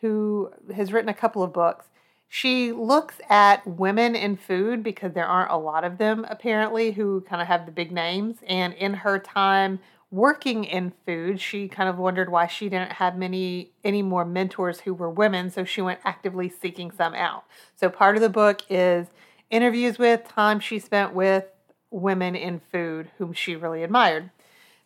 who 0.00 0.50
has 0.74 0.92
written 0.92 1.10
a 1.10 1.14
couple 1.14 1.42
of 1.42 1.52
books. 1.52 1.86
She 2.28 2.72
looks 2.72 3.16
at 3.28 3.66
women 3.66 4.14
in 4.16 4.36
food 4.36 4.82
because 4.82 5.12
there 5.12 5.26
aren't 5.26 5.50
a 5.50 5.58
lot 5.58 5.84
of 5.84 5.98
them 5.98 6.24
apparently 6.30 6.92
who 6.92 7.20
kind 7.28 7.42
of 7.42 7.48
have 7.48 7.66
the 7.66 7.72
big 7.72 7.92
names. 7.92 8.38
And 8.46 8.72
in 8.72 8.94
her 8.94 9.18
time 9.18 9.80
working 10.10 10.64
in 10.64 10.92
food, 11.04 11.40
she 11.40 11.68
kind 11.68 11.88
of 11.88 11.98
wondered 11.98 12.30
why 12.30 12.46
she 12.46 12.68
didn't 12.68 12.92
have 12.92 13.18
many 13.18 13.72
any 13.84 14.02
more 14.02 14.24
mentors 14.24 14.80
who 14.80 14.94
were 14.94 15.10
women, 15.10 15.50
so 15.50 15.64
she 15.64 15.82
went 15.82 16.00
actively 16.04 16.48
seeking 16.48 16.90
some 16.90 17.14
out. 17.14 17.44
So 17.76 17.88
part 17.88 18.16
of 18.16 18.22
the 18.22 18.28
book 18.28 18.62
is 18.70 19.08
interviews 19.50 19.98
with 19.98 20.26
time 20.26 20.60
she 20.60 20.78
spent 20.78 21.14
with 21.14 21.44
women 21.90 22.34
in 22.34 22.60
food 22.70 23.10
whom 23.18 23.32
she 23.32 23.56
really 23.56 23.82
admired. 23.82 24.30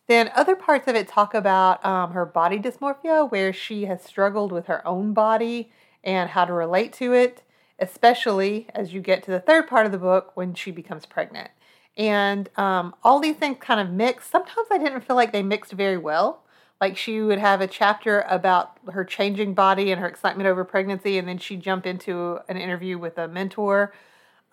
Then 0.07 0.31
other 0.35 0.55
parts 0.55 0.87
of 0.87 0.95
it 0.95 1.07
talk 1.07 1.33
about 1.33 1.85
um, 1.85 2.11
her 2.11 2.25
body 2.25 2.59
dysmorphia, 2.59 3.29
where 3.29 3.51
she 3.51 3.85
has 3.85 4.01
struggled 4.01 4.51
with 4.51 4.67
her 4.67 4.85
own 4.87 5.13
body 5.13 5.71
and 6.03 6.29
how 6.29 6.45
to 6.45 6.53
relate 6.53 6.93
to 6.93 7.13
it, 7.13 7.43
especially 7.77 8.67
as 8.73 8.93
you 8.93 9.01
get 9.01 9.23
to 9.23 9.31
the 9.31 9.41
third 9.41 9.67
part 9.67 9.85
of 9.85 9.91
the 9.91 9.97
book 9.97 10.31
when 10.35 10.53
she 10.53 10.71
becomes 10.71 11.05
pregnant. 11.05 11.51
And 11.97 12.49
um, 12.57 12.95
all 13.03 13.19
these 13.19 13.35
things 13.35 13.57
kind 13.59 13.81
of 13.81 13.89
mix. 13.89 14.29
Sometimes 14.29 14.67
I 14.71 14.77
didn't 14.77 15.01
feel 15.01 15.15
like 15.15 15.33
they 15.33 15.43
mixed 15.43 15.73
very 15.73 15.97
well. 15.97 16.43
Like 16.79 16.95
she 16.95 17.21
would 17.21 17.39
have 17.39 17.59
a 17.59 17.67
chapter 17.67 18.21
about 18.29 18.77
her 18.91 19.03
changing 19.03 19.55
body 19.55 19.91
and 19.91 19.99
her 19.99 20.07
excitement 20.07 20.47
over 20.47 20.63
pregnancy, 20.63 21.17
and 21.17 21.27
then 21.27 21.39
she'd 21.39 21.61
jump 21.61 21.85
into 21.85 22.39
an 22.47 22.55
interview 22.55 22.97
with 22.97 23.17
a 23.17 23.27
mentor. 23.27 23.91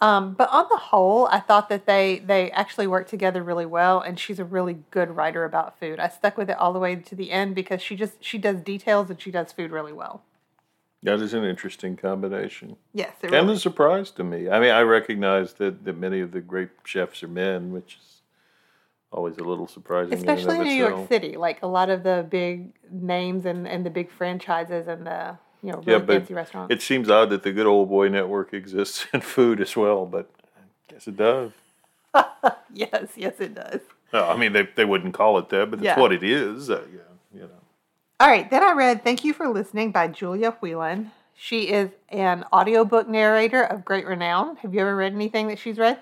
Um, 0.00 0.34
but 0.34 0.50
on 0.50 0.66
the 0.70 0.76
whole, 0.76 1.26
I 1.28 1.40
thought 1.40 1.68
that 1.68 1.86
they 1.86 2.18
they 2.18 2.50
actually 2.50 2.86
work 2.86 3.08
together 3.08 3.42
really 3.42 3.66
well, 3.66 4.00
and 4.00 4.18
she's 4.18 4.38
a 4.38 4.44
really 4.44 4.78
good 4.90 5.10
writer 5.16 5.44
about 5.44 5.78
food. 5.78 6.00
I 6.00 6.08
stuck 6.08 6.36
with 6.36 6.50
it 6.50 6.58
all 6.58 6.72
the 6.72 6.78
way 6.78 6.96
to 6.96 7.14
the 7.14 7.30
end 7.30 7.54
because 7.54 7.80
she 7.80 7.96
just 7.96 8.22
she 8.22 8.36
does 8.36 8.60
details 8.60 9.08
and 9.08 9.20
she 9.20 9.30
does 9.30 9.52
food 9.52 9.70
really 9.70 9.92
well. 9.92 10.22
That 11.04 11.20
is 11.20 11.34
an 11.34 11.44
interesting 11.44 11.96
combination. 11.96 12.76
Yes, 12.94 13.12
it 13.18 13.24
kind 13.24 13.32
really. 13.32 13.52
of 13.52 13.56
a 13.58 13.60
surprise 13.60 14.10
to 14.12 14.24
me. 14.24 14.48
I 14.48 14.58
mean, 14.58 14.70
I 14.70 14.80
recognize 14.80 15.52
that, 15.54 15.84
that 15.84 15.98
many 15.98 16.20
of 16.20 16.32
the 16.32 16.40
great 16.40 16.70
chefs 16.84 17.22
are 17.22 17.28
men, 17.28 17.72
which 17.72 17.98
is 18.00 18.22
always 19.12 19.36
a 19.36 19.44
little 19.44 19.68
surprising. 19.68 20.14
Especially 20.14 20.56
in, 20.56 20.62
in 20.62 20.68
New 20.68 20.74
York 20.74 21.08
City, 21.08 21.36
like 21.36 21.62
a 21.62 21.66
lot 21.66 21.90
of 21.90 22.04
the 22.04 22.26
big 22.28 22.72
names 22.90 23.44
and, 23.44 23.68
and 23.68 23.84
the 23.84 23.90
big 23.90 24.10
franchises 24.10 24.88
and 24.88 25.06
the 25.06 25.36
you 25.64 25.73
know 25.73 25.78
really 25.78 26.00
yeah, 26.00 26.06
fancy 26.06 26.35
restaurants. 26.35 26.73
It 26.73 26.83
seems 26.83 27.09
odd 27.09 27.30
that 27.30 27.42
the 27.42 27.52
Good 27.52 27.66
Old 27.66 27.88
Boy 27.88 28.09
Network 28.09 28.52
exists 28.52 29.06
in 29.12 29.23
food 29.23 29.61
as 29.61 29.75
well, 29.75 30.04
but 30.04 30.28
I 30.56 30.92
guess 30.92 31.09
it 31.09 31.16
does. 31.16 31.52
yes, 32.73 33.09
yes, 33.16 33.40
it 33.40 33.54
does. 33.54 33.80
No, 34.12 34.28
I 34.28 34.37
mean, 34.37 34.52
they, 34.52 34.68
they 34.76 34.85
wouldn't 34.85 35.14
call 35.14 35.38
it 35.38 35.49
that, 35.49 35.71
but 35.71 35.80
that's 35.80 35.97
yeah. 35.97 36.00
what 36.00 36.12
it 36.12 36.23
is. 36.23 36.71
Uh, 36.71 36.83
yeah, 36.92 37.00
you 37.35 37.40
know. 37.40 37.49
All 38.21 38.28
right, 38.28 38.49
then 38.49 38.62
I 38.62 38.73
read 38.73 39.02
Thank 39.02 39.25
You 39.25 39.33
for 39.33 39.49
Listening 39.49 39.90
by 39.90 40.06
Julia 40.09 40.52
Whelan. 40.61 41.11
She 41.35 41.68
is 41.68 41.90
an 42.11 42.44
audiobook 42.52 43.09
narrator 43.09 43.62
of 43.62 43.85
great 43.85 44.06
renown. 44.06 44.56
Have 44.56 44.73
you 44.73 44.80
ever 44.83 44.94
read 44.94 45.14
anything 45.14 45.49
that 45.49 45.59
she's 45.59 45.78
read? 45.78 45.99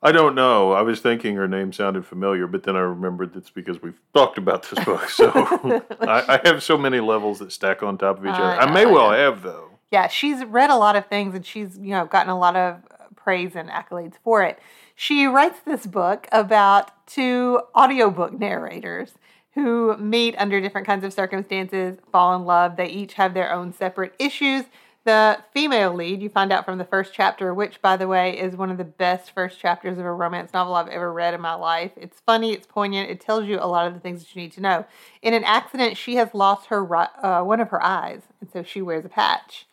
I 0.00 0.12
don't 0.12 0.34
know. 0.34 0.72
I 0.72 0.82
was 0.82 1.00
thinking 1.00 1.34
her 1.34 1.48
name 1.48 1.72
sounded 1.72 2.06
familiar, 2.06 2.46
but 2.46 2.62
then 2.62 2.76
I 2.76 2.80
remembered 2.80 3.34
that's 3.34 3.50
because 3.50 3.82
we've 3.82 3.98
talked 4.14 4.38
about 4.38 4.68
this 4.70 4.84
book. 4.84 5.08
So 5.10 5.30
I, 6.00 6.40
I, 6.40 6.40
have 6.44 6.62
so 6.62 6.78
many 6.78 7.00
levels 7.00 7.40
that 7.40 7.50
stack 7.50 7.82
on 7.82 7.98
top 7.98 8.18
of 8.18 8.24
each 8.24 8.30
other. 8.30 8.44
I, 8.44 8.58
I 8.58 8.72
may 8.72 8.86
well 8.86 9.10
have 9.10 9.42
though. 9.42 9.70
Yeah, 9.90 10.06
she's 10.06 10.44
read 10.44 10.70
a 10.70 10.76
lot 10.76 10.94
of 10.94 11.06
things 11.06 11.34
and 11.34 11.44
she's 11.44 11.76
you 11.78 11.90
know 11.90 12.06
gotten 12.06 12.30
a 12.30 12.38
lot 12.38 12.54
of 12.54 12.80
praise 13.16 13.56
and 13.56 13.68
accolades 13.68 14.14
for 14.22 14.42
it. 14.42 14.60
She 14.94 15.26
writes 15.26 15.60
this 15.64 15.86
book 15.86 16.28
about 16.30 17.06
two 17.06 17.60
audiobook 17.76 18.32
narrators 18.38 19.14
who 19.54 19.96
meet 19.96 20.36
under 20.38 20.60
different 20.60 20.86
kinds 20.86 21.04
of 21.04 21.12
circumstances, 21.12 21.98
fall 22.12 22.36
in 22.36 22.44
love. 22.44 22.76
They 22.76 22.88
each 22.88 23.14
have 23.14 23.34
their 23.34 23.52
own 23.52 23.72
separate 23.72 24.14
issues. 24.18 24.64
The 25.08 25.38
female 25.54 25.94
lead, 25.94 26.20
you 26.20 26.28
find 26.28 26.52
out 26.52 26.66
from 26.66 26.76
the 26.76 26.84
first 26.84 27.14
chapter, 27.14 27.54
which, 27.54 27.80
by 27.80 27.96
the 27.96 28.06
way, 28.06 28.38
is 28.38 28.56
one 28.56 28.70
of 28.70 28.76
the 28.76 28.84
best 28.84 29.30
first 29.30 29.58
chapters 29.58 29.96
of 29.96 30.04
a 30.04 30.12
romance 30.12 30.52
novel 30.52 30.74
I've 30.74 30.88
ever 30.88 31.10
read 31.10 31.32
in 31.32 31.40
my 31.40 31.54
life. 31.54 31.92
It's 31.96 32.20
funny, 32.20 32.52
it's 32.52 32.66
poignant, 32.66 33.08
it 33.08 33.18
tells 33.18 33.46
you 33.46 33.58
a 33.58 33.64
lot 33.64 33.86
of 33.86 33.94
the 33.94 34.00
things 34.00 34.20
that 34.20 34.36
you 34.36 34.42
need 34.42 34.52
to 34.52 34.60
know. 34.60 34.84
In 35.22 35.32
an 35.32 35.44
accident, 35.44 35.96
she 35.96 36.16
has 36.16 36.34
lost 36.34 36.66
her 36.66 36.94
uh, 36.94 37.42
one 37.42 37.58
of 37.58 37.70
her 37.70 37.82
eyes, 37.82 38.20
and 38.42 38.50
so 38.52 38.62
she 38.62 38.82
wears 38.82 39.06
a 39.06 39.08
patch. 39.08 39.66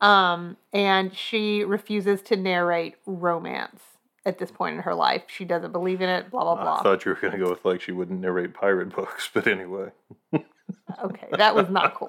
Um, 0.00 0.56
and 0.72 1.14
she 1.14 1.64
refuses 1.64 2.22
to 2.22 2.36
narrate 2.36 2.94
romance 3.04 3.82
at 4.24 4.38
this 4.38 4.50
point 4.50 4.76
in 4.76 4.82
her 4.84 4.94
life. 4.94 5.24
She 5.26 5.44
doesn't 5.44 5.72
believe 5.72 6.00
in 6.00 6.08
it, 6.08 6.30
blah, 6.30 6.44
blah, 6.44 6.62
blah. 6.62 6.78
I 6.78 6.82
thought 6.82 7.04
you 7.04 7.10
were 7.10 7.20
going 7.20 7.34
to 7.34 7.38
go 7.38 7.50
with 7.50 7.62
like 7.62 7.82
she 7.82 7.92
wouldn't 7.92 8.22
narrate 8.22 8.54
pirate 8.54 8.96
books, 8.96 9.28
but 9.34 9.46
anyway. 9.46 9.90
okay, 10.32 11.28
that 11.36 11.54
was 11.54 11.68
not 11.68 11.94
cool. 11.94 12.08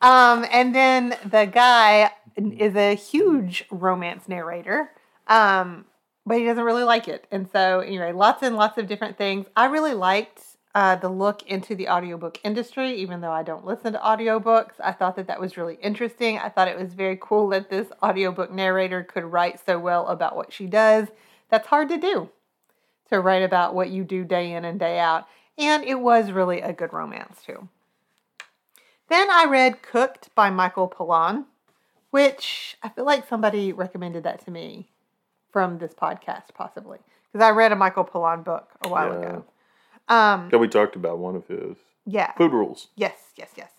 Um, 0.00 0.44
and 0.50 0.74
then 0.74 1.16
the 1.24 1.46
guy 1.46 2.10
is 2.36 2.76
a 2.76 2.94
huge 2.94 3.64
romance 3.70 4.28
narrator, 4.28 4.90
um, 5.26 5.86
but 6.26 6.38
he 6.38 6.44
doesn't 6.44 6.64
really 6.64 6.84
like 6.84 7.08
it. 7.08 7.26
And 7.30 7.48
so, 7.50 7.80
anyway, 7.80 8.12
lots 8.12 8.42
and 8.42 8.56
lots 8.56 8.78
of 8.78 8.88
different 8.88 9.16
things. 9.16 9.46
I 9.56 9.66
really 9.66 9.94
liked 9.94 10.42
uh, 10.74 10.96
the 10.96 11.08
look 11.08 11.42
into 11.44 11.74
the 11.74 11.88
audiobook 11.88 12.38
industry, 12.44 12.94
even 12.96 13.22
though 13.22 13.32
I 13.32 13.42
don't 13.42 13.64
listen 13.64 13.94
to 13.94 13.98
audiobooks. 13.98 14.74
I 14.84 14.92
thought 14.92 15.16
that 15.16 15.26
that 15.28 15.40
was 15.40 15.56
really 15.56 15.78
interesting. 15.80 16.36
I 16.38 16.50
thought 16.50 16.68
it 16.68 16.78
was 16.78 16.92
very 16.92 17.18
cool 17.18 17.48
that 17.48 17.70
this 17.70 17.88
audiobook 18.02 18.52
narrator 18.52 19.02
could 19.02 19.24
write 19.24 19.58
so 19.64 19.78
well 19.78 20.06
about 20.08 20.36
what 20.36 20.52
she 20.52 20.66
does. 20.66 21.08
That's 21.48 21.68
hard 21.68 21.88
to 21.88 21.96
do, 21.96 22.28
to 23.08 23.20
write 23.20 23.42
about 23.42 23.74
what 23.74 23.88
you 23.88 24.04
do 24.04 24.24
day 24.24 24.52
in 24.52 24.66
and 24.66 24.78
day 24.78 24.98
out. 24.98 25.26
And 25.56 25.82
it 25.84 26.00
was 26.00 26.30
really 26.30 26.60
a 26.60 26.74
good 26.74 26.92
romance, 26.92 27.40
too. 27.46 27.70
Then 29.08 29.30
I 29.30 29.46
read 29.48 29.82
Cooked 29.82 30.34
by 30.34 30.50
Michael 30.50 30.88
Pollan, 30.88 31.44
which 32.10 32.76
I 32.82 32.88
feel 32.88 33.04
like 33.04 33.28
somebody 33.28 33.72
recommended 33.72 34.24
that 34.24 34.44
to 34.44 34.50
me 34.50 34.88
from 35.52 35.78
this 35.78 35.94
podcast, 35.94 36.54
possibly. 36.54 36.98
Because 37.32 37.44
I 37.44 37.50
read 37.50 37.72
a 37.72 37.76
Michael 37.76 38.04
Pollan 38.04 38.44
book 38.44 38.70
a 38.84 38.88
while 38.88 39.12
yeah. 39.12 39.18
ago. 39.18 39.44
Um, 40.08 40.50
yeah, 40.52 40.58
we 40.58 40.68
talked 40.68 40.96
about 40.96 41.18
one 41.18 41.36
of 41.36 41.46
his. 41.46 41.76
Yeah. 42.04 42.32
Food 42.34 42.52
rules. 42.52 42.88
Yes, 42.96 43.16
yes, 43.36 43.50
yes. 43.56 43.70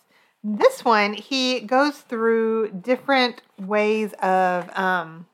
This 0.44 0.84
one, 0.84 1.14
he 1.14 1.60
goes 1.60 1.98
through 1.98 2.70
different 2.70 3.42
ways 3.58 4.12
of 4.22 4.70
um, 4.78 5.26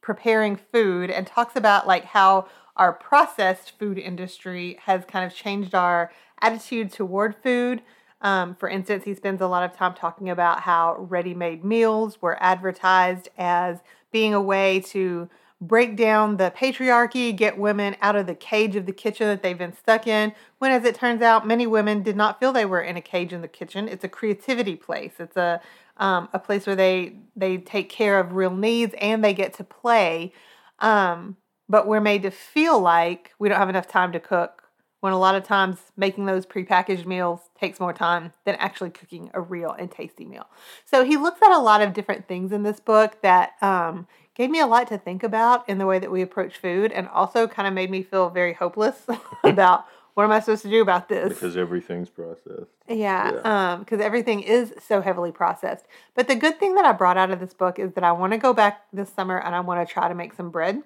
preparing 0.00 0.56
food 0.56 1.10
and 1.10 1.26
talks 1.26 1.54
about 1.56 1.86
like 1.86 2.04
how 2.04 2.48
our 2.76 2.92
processed 2.92 3.78
food 3.78 3.98
industry 3.98 4.78
has 4.84 5.04
kind 5.04 5.24
of 5.24 5.34
changed 5.34 5.74
our 5.74 6.10
attitude 6.40 6.90
toward 6.90 7.36
food. 7.42 7.82
Um, 8.22 8.54
for 8.54 8.68
instance, 8.68 9.04
he 9.04 9.14
spends 9.14 9.40
a 9.40 9.46
lot 9.46 9.68
of 9.68 9.76
time 9.76 9.94
talking 9.94 10.30
about 10.30 10.60
how 10.60 10.96
ready 10.98 11.34
made 11.34 11.64
meals 11.64 12.22
were 12.22 12.40
advertised 12.42 13.28
as 13.36 13.80
being 14.12 14.32
a 14.32 14.40
way 14.40 14.80
to 14.80 15.28
break 15.60 15.96
down 15.96 16.38
the 16.38 16.52
patriarchy, 16.56 17.34
get 17.34 17.58
women 17.58 17.96
out 18.00 18.16
of 18.16 18.26
the 18.26 18.34
cage 18.34 18.74
of 18.74 18.86
the 18.86 18.92
kitchen 18.92 19.28
that 19.28 19.42
they've 19.42 19.58
been 19.58 19.76
stuck 19.76 20.06
in. 20.06 20.32
When, 20.58 20.72
as 20.72 20.84
it 20.84 20.94
turns 20.94 21.22
out, 21.22 21.46
many 21.46 21.66
women 21.66 22.02
did 22.02 22.16
not 22.16 22.40
feel 22.40 22.52
they 22.52 22.64
were 22.64 22.80
in 22.80 22.96
a 22.96 23.00
cage 23.00 23.32
in 23.32 23.42
the 23.42 23.48
kitchen. 23.48 23.88
It's 23.88 24.04
a 24.04 24.08
creativity 24.08 24.76
place. 24.76 25.14
It's 25.18 25.36
a 25.36 25.60
um, 25.98 26.28
a 26.32 26.38
place 26.38 26.66
where 26.66 26.76
they 26.76 27.16
they 27.36 27.58
take 27.58 27.88
care 27.88 28.18
of 28.18 28.32
real 28.32 28.54
needs 28.54 28.94
and 29.00 29.22
they 29.22 29.34
get 29.34 29.54
to 29.54 29.64
play. 29.64 30.32
Um, 30.78 31.36
but 31.68 31.86
we're 31.86 32.00
made 32.00 32.22
to 32.22 32.30
feel 32.30 32.80
like 32.80 33.32
we 33.38 33.48
don't 33.48 33.58
have 33.58 33.68
enough 33.68 33.86
time 33.86 34.12
to 34.12 34.20
cook 34.20 34.61
when 35.02 35.12
a 35.12 35.18
lot 35.18 35.34
of 35.34 35.42
times 35.42 35.78
making 35.96 36.26
those 36.26 36.46
prepackaged 36.46 37.06
meals 37.06 37.40
takes 37.58 37.80
more 37.80 37.92
time 37.92 38.32
than 38.44 38.54
actually 38.54 38.90
cooking 38.90 39.32
a 39.34 39.40
real 39.40 39.72
and 39.72 39.90
tasty 39.90 40.24
meal. 40.24 40.46
So 40.84 41.04
he 41.04 41.16
looks 41.16 41.42
at 41.42 41.50
a 41.50 41.58
lot 41.58 41.82
of 41.82 41.92
different 41.92 42.28
things 42.28 42.52
in 42.52 42.62
this 42.62 42.78
book 42.78 43.20
that 43.20 43.54
um, 43.60 44.06
gave 44.36 44.48
me 44.48 44.60
a 44.60 44.66
lot 44.66 44.86
to 44.86 44.98
think 44.98 45.24
about 45.24 45.68
in 45.68 45.78
the 45.78 45.86
way 45.86 45.98
that 45.98 46.12
we 46.12 46.22
approach 46.22 46.56
food 46.56 46.92
and 46.92 47.08
also 47.08 47.48
kind 47.48 47.66
of 47.66 47.74
made 47.74 47.90
me 47.90 48.04
feel 48.04 48.30
very 48.30 48.52
hopeless 48.52 49.04
about 49.44 49.86
what 50.14 50.22
am 50.22 50.30
I 50.30 50.38
supposed 50.38 50.62
to 50.62 50.70
do 50.70 50.80
about 50.80 51.08
this? 51.08 51.30
Because 51.30 51.56
everything's 51.56 52.08
processed. 52.08 52.70
Yeah, 52.88 53.32
yeah. 53.32 53.72
um, 53.72 53.80
because 53.80 54.00
everything 54.00 54.42
is 54.42 54.72
so 54.86 55.00
heavily 55.00 55.32
processed. 55.32 55.86
But 56.14 56.28
the 56.28 56.36
good 56.36 56.60
thing 56.60 56.76
that 56.76 56.84
I 56.84 56.92
brought 56.92 57.16
out 57.16 57.32
of 57.32 57.40
this 57.40 57.54
book 57.54 57.80
is 57.80 57.94
that 57.94 58.04
I 58.04 58.12
want 58.12 58.34
to 58.34 58.38
go 58.38 58.52
back 58.52 58.84
this 58.92 59.10
summer 59.10 59.38
and 59.38 59.52
I 59.52 59.60
want 59.60 59.84
to 59.86 59.92
try 59.92 60.06
to 60.06 60.14
make 60.14 60.34
some 60.34 60.50
bread. 60.50 60.84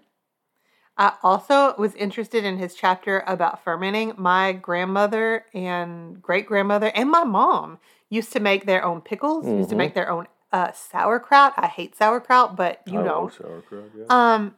I 0.99 1.15
also 1.23 1.75
was 1.77 1.95
interested 1.95 2.45
in 2.45 2.59
his 2.59 2.75
chapter 2.75 3.23
about 3.27 3.63
fermenting. 3.63 4.15
My 4.17 4.53
grandmother 4.53 5.45
and 5.53 6.23
great 6.23 6.47
grandmother 6.47 6.91
and 6.95 7.11
my 7.11 7.25
mom 7.25 7.79
used 8.09 8.33
to 8.33 8.41
make 8.41 8.67
their 8.67 8.85
own 8.85 9.01
pickles, 9.01 9.45
mm-hmm. 9.45 9.59
used 9.59 9.71
to 9.71 9.77
make 9.77 9.91
mm-hmm. 9.91 9.99
their 9.99 10.11
own 10.11 10.27
uh, 10.53 10.73
sauerkraut. 10.73 11.53
I 11.57 11.67
hate 11.67 11.97
sauerkraut, 11.97 12.57
but 12.57 12.81
you 12.87 13.01
I 13.01 13.05
know. 13.05 13.31
sauerkraut, 13.37 13.91
yeah. 13.97 14.05
Um, 14.09 14.55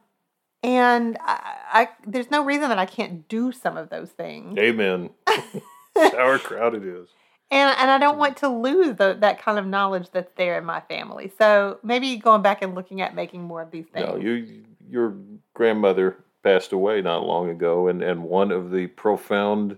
and 0.63 1.17
I, 1.21 1.55
I, 1.71 1.89
there's 2.05 2.31
no 2.31 2.43
reason 2.43 2.69
that 2.69 2.79
I 2.79 2.85
can't 2.85 3.27
do 3.27 3.51
some 3.51 3.75
of 3.75 3.89
those 3.89 4.09
things. 4.09 4.57
Amen. 4.57 5.09
sauerkraut 5.97 6.75
it 6.75 6.83
is. 6.83 7.09
And 7.51 7.75
and 7.79 7.89
I 7.89 7.97
don't 7.97 8.19
want 8.19 8.37
to 8.37 8.47
lose 8.47 8.95
the, 8.97 9.17
that 9.21 9.41
kind 9.41 9.57
of 9.57 9.65
knowledge 9.65 10.11
that's 10.11 10.31
there 10.37 10.57
in 10.59 10.65
my 10.65 10.81
family. 10.81 11.31
So 11.37 11.79
maybe 11.81 12.15
going 12.17 12.43
back 12.43 12.61
and 12.61 12.75
looking 12.75 13.01
at 13.01 13.15
making 13.15 13.41
more 13.41 13.61
of 13.63 13.71
these 13.71 13.87
things. 13.87 14.07
No, 14.07 14.17
you 14.17 14.63
your 14.87 15.15
grandmother 15.55 16.17
passed 16.49 16.71
away 16.71 17.01
not 17.01 17.25
long 17.25 17.49
ago, 17.49 17.87
and, 17.87 18.01
and 18.01 18.23
one 18.23 18.51
of 18.51 18.71
the 18.71 18.87
profound 18.87 19.77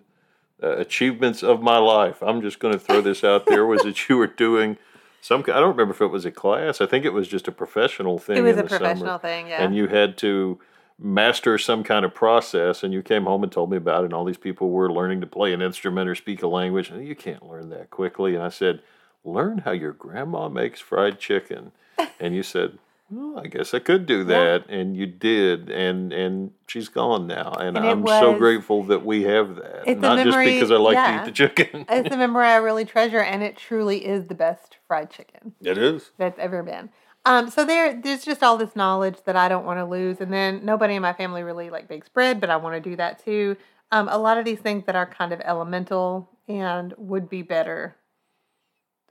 uh, 0.64 0.78
achievements 0.78 1.44
of 1.44 1.62
my 1.62 1.78
life, 1.78 2.22
I'm 2.22 2.42
just 2.42 2.60
going 2.60 2.74
to 2.74 2.80
throw 2.80 3.02
this 3.02 3.24
out 3.24 3.46
there, 3.46 3.66
was 3.66 3.84
that 3.84 4.08
you 4.08 4.18
were 4.18 4.28
doing 4.28 4.78
some. 5.20 5.42
I 5.42 5.60
don't 5.60 5.76
remember 5.76 5.94
if 5.94 6.02
it 6.02 6.08
was 6.08 6.24
a 6.24 6.32
class. 6.32 6.80
I 6.80 6.86
think 6.86 7.04
it 7.04 7.14
was 7.14 7.28
just 7.28 7.48
a 7.48 7.52
professional 7.52 8.20
thing. 8.20 8.38
It 8.38 8.42
was 8.42 8.54
in 8.54 8.60
a 8.60 8.64
the 8.64 8.70
summer. 8.70 8.80
professional 8.80 9.18
thing, 9.18 9.48
yeah. 9.48 9.64
and 9.64 9.76
you 9.76 9.88
had 9.88 10.18
to 10.20 10.60
master 10.98 11.58
some 11.58 11.84
kind 11.84 12.06
of 12.06 12.14
process 12.14 12.84
and 12.84 12.94
you 12.94 13.02
came 13.02 13.24
home 13.24 13.42
and 13.42 13.52
told 13.52 13.72
me 13.72 13.78
about 13.78 14.04
it 14.04 14.06
and 14.06 14.14
all 14.14 14.24
these 14.24 14.38
people 14.38 14.70
were 14.70 14.92
learning 14.92 15.20
to 15.20 15.26
play 15.26 15.52
an 15.52 15.60
instrument 15.60 16.08
or 16.08 16.14
speak 16.14 16.44
a 16.44 16.48
language 16.48 16.92
and 16.92 17.08
you 17.08 17.16
can't 17.16 17.50
learn 17.50 17.70
that 17.70 17.90
quickly 17.90 18.36
and 18.36 18.44
i 18.44 18.50
said 18.50 18.84
learn 19.24 19.58
how 19.60 19.72
your 19.72 19.94
grandma 19.94 20.48
makes 20.48 20.80
fried 20.80 21.18
chicken 21.18 21.72
and 22.20 22.36
you 22.36 22.44
said 22.44 22.78
well 23.12 23.40
i 23.40 23.48
guess 23.48 23.74
i 23.74 23.80
could 23.80 24.06
do 24.06 24.24
that 24.24 24.66
and 24.70 24.96
you 24.96 25.06
did 25.06 25.70
and 25.70 26.12
and 26.14 26.52
she's 26.68 26.88
gone 26.90 27.28
now 27.28 27.52
and, 27.52 27.78
And 27.78 27.86
i'm 27.86 28.08
so 28.08 28.38
grateful 28.38 28.84
that 28.86 29.06
we 29.06 29.24
have 29.24 29.56
that 29.58 30.00
not 30.00 30.16
memory- 30.16 30.24
just 30.24 30.38
because 30.56 30.72
i 30.72 30.78
like 30.78 30.98
to 30.98 31.22
eat 31.22 31.26
the 31.26 31.32
chicken 31.32 31.86
it's 31.90 32.14
a 32.14 32.18
memory 32.18 32.48
I 32.48 32.56
really 32.56 32.86
treasure, 32.86 33.20
and 33.20 33.44
it 33.44 33.58
truly 33.58 34.06
is 34.06 34.28
the 34.28 34.36
best 34.36 34.78
fried 34.88 35.10
chicken. 35.12 35.54
it 35.62 35.78
is 35.78 36.12
that's 36.18 36.40
ever 36.40 36.64
been. 36.64 36.90
Um, 37.24 37.52
so 37.52 37.64
there, 37.66 37.94
there's 38.02 38.26
just 38.26 38.42
all 38.42 38.58
this 38.58 38.76
knowledge 38.76 39.18
that 39.26 39.36
I 39.36 39.48
don't 39.48 39.66
want 39.66 39.78
to 39.80 39.86
lose, 39.86 40.20
and 40.22 40.34
then 40.34 40.66
nobody 40.66 40.96
in 40.96 41.02
my 41.04 41.14
family 41.14 41.44
really 41.44 41.70
like 41.70 41.88
bakes 41.88 42.10
bread, 42.10 42.40
but 42.42 42.50
I 42.50 42.58
want 42.58 42.82
to 42.82 42.90
do 42.90 42.96
that 42.96 43.24
too. 43.24 43.58
Um, 43.92 44.08
a 44.10 44.18
lot 44.18 44.38
of 44.40 44.46
these 44.46 44.60
things 44.60 44.86
that 44.86 44.96
are 44.96 45.06
kind 45.06 45.32
of 45.32 45.40
elemental 45.42 46.30
and 46.48 46.94
would 46.98 47.30
be 47.30 47.42
better 47.44 47.96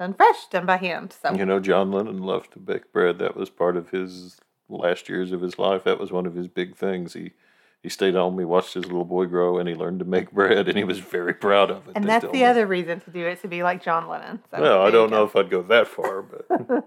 done 0.01 0.15
fresh, 0.15 0.47
done 0.47 0.65
by 0.67 0.79
hand. 0.79 1.15
So 1.23 1.33
You 1.35 1.45
know, 1.45 1.61
John 1.61 1.93
Lennon 1.93 2.23
loved 2.23 2.55
to 2.55 2.59
bake 2.59 2.91
bread. 2.91 3.19
That 3.19 3.37
was 3.37 3.51
part 3.51 3.77
of 3.77 3.91
his 3.91 4.39
last 4.69 5.09
years 5.11 5.31
of 5.31 5.43
his 5.43 5.59
life. 5.59 5.85
That 5.85 6.01
was 6.01 6.11
one 6.11 6.25
of 6.27 6.35
his 6.35 6.49
big 6.49 6.75
things. 6.75 7.13
He 7.13 7.33
he 7.83 7.89
stayed 7.89 8.15
home, 8.15 8.39
he 8.39 8.45
watched 8.45 8.75
his 8.75 8.85
little 8.85 9.07
boy 9.07 9.25
grow, 9.27 9.59
and 9.59 9.67
he 9.69 9.75
learned 9.75 10.01
to 10.01 10.05
make 10.05 10.31
bread, 10.33 10.69
and 10.69 10.77
he 10.77 10.85
was 10.85 10.99
very 10.99 11.33
proud 11.35 11.71
of 11.71 11.87
it. 11.89 11.93
and 11.97 12.05
that's 12.05 12.27
the 12.27 12.33
me. 12.33 12.45
other 12.45 12.67
reason 12.67 13.01
to 13.01 13.11
do 13.11 13.27
it 13.27 13.41
to 13.43 13.49
be 13.49 13.63
like 13.63 13.83
John 13.83 14.09
Lennon. 14.09 14.41
So 14.51 14.61
Well, 14.61 14.83
I 14.83 14.91
don't 14.91 15.11
know 15.11 15.25
if 15.25 15.37
I'd 15.37 15.51
go 15.51 15.63
that 15.63 15.87
far, 15.87 16.23
but 16.49 16.85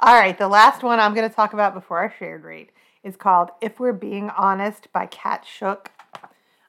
All 0.00 0.14
right, 0.14 0.36
the 0.38 0.48
last 0.48 0.82
one 0.82 1.00
I'm 1.00 1.14
going 1.14 1.28
to 1.28 1.34
talk 1.34 1.52
about 1.54 1.74
before 1.74 1.98
our 1.98 2.14
shared 2.18 2.44
read 2.44 2.68
is 3.02 3.16
called 3.16 3.50
If 3.62 3.80
We're 3.80 3.92
Being 3.92 4.30
Honest 4.30 4.92
by 4.92 5.06
Cat 5.06 5.46
Shook. 5.46 5.90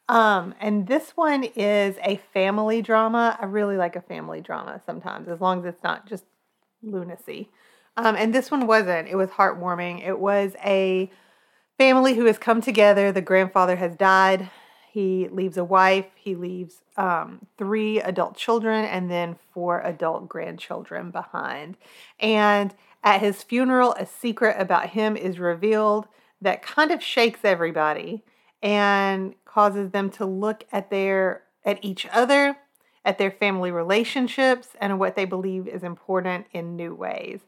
Um, 0.07 0.53
and 0.59 0.87
this 0.87 1.11
one 1.11 1.43
is 1.43 1.97
a 2.03 2.17
family 2.33 2.81
drama. 2.81 3.37
I 3.39 3.45
really 3.45 3.77
like 3.77 3.95
a 3.95 4.01
family 4.01 4.41
drama 4.41 4.81
sometimes, 4.85 5.27
as 5.27 5.41
long 5.41 5.59
as 5.59 5.65
it's 5.65 5.83
not 5.83 6.07
just 6.07 6.25
lunacy. 6.83 7.49
Um, 7.97 8.15
and 8.15 8.33
this 8.33 8.51
one 8.51 8.67
wasn't. 8.67 9.07
It 9.07 9.15
was 9.15 9.29
heartwarming. 9.29 10.05
It 10.05 10.19
was 10.19 10.53
a 10.63 11.09
family 11.77 12.13
who 12.13 12.25
has 12.25 12.37
come 12.37 12.61
together. 12.61 13.11
The 13.11 13.21
grandfather 13.21 13.77
has 13.77 13.95
died. 13.95 14.49
He 14.91 15.27
leaves 15.29 15.57
a 15.57 15.63
wife. 15.63 16.07
He 16.15 16.35
leaves 16.35 16.81
um, 16.97 17.47
three 17.57 17.99
adult 17.99 18.37
children 18.37 18.85
and 18.85 19.09
then 19.09 19.37
four 19.53 19.81
adult 19.81 20.29
grandchildren 20.29 21.11
behind. 21.11 21.77
And 22.19 22.73
at 23.03 23.21
his 23.21 23.43
funeral, 23.43 23.93
a 23.93 24.05
secret 24.05 24.55
about 24.59 24.91
him 24.91 25.17
is 25.17 25.39
revealed 25.39 26.07
that 26.41 26.61
kind 26.61 26.91
of 26.91 27.03
shakes 27.03 27.39
everybody 27.43 28.23
and 28.65 29.35
causes 29.45 29.91
them 29.91 30.09
to 30.09 30.25
look 30.25 30.65
at 30.71 30.89
their 30.89 31.43
at 31.63 31.83
each 31.85 32.07
other, 32.11 32.57
at 33.05 33.19
their 33.19 33.29
family 33.29 33.71
relationships, 33.71 34.69
and 34.81 34.99
what 34.99 35.15
they 35.15 35.25
believe 35.25 35.67
is 35.67 35.83
important 35.83 36.47
in 36.51 36.75
new 36.75 36.93
ways. 36.93 37.41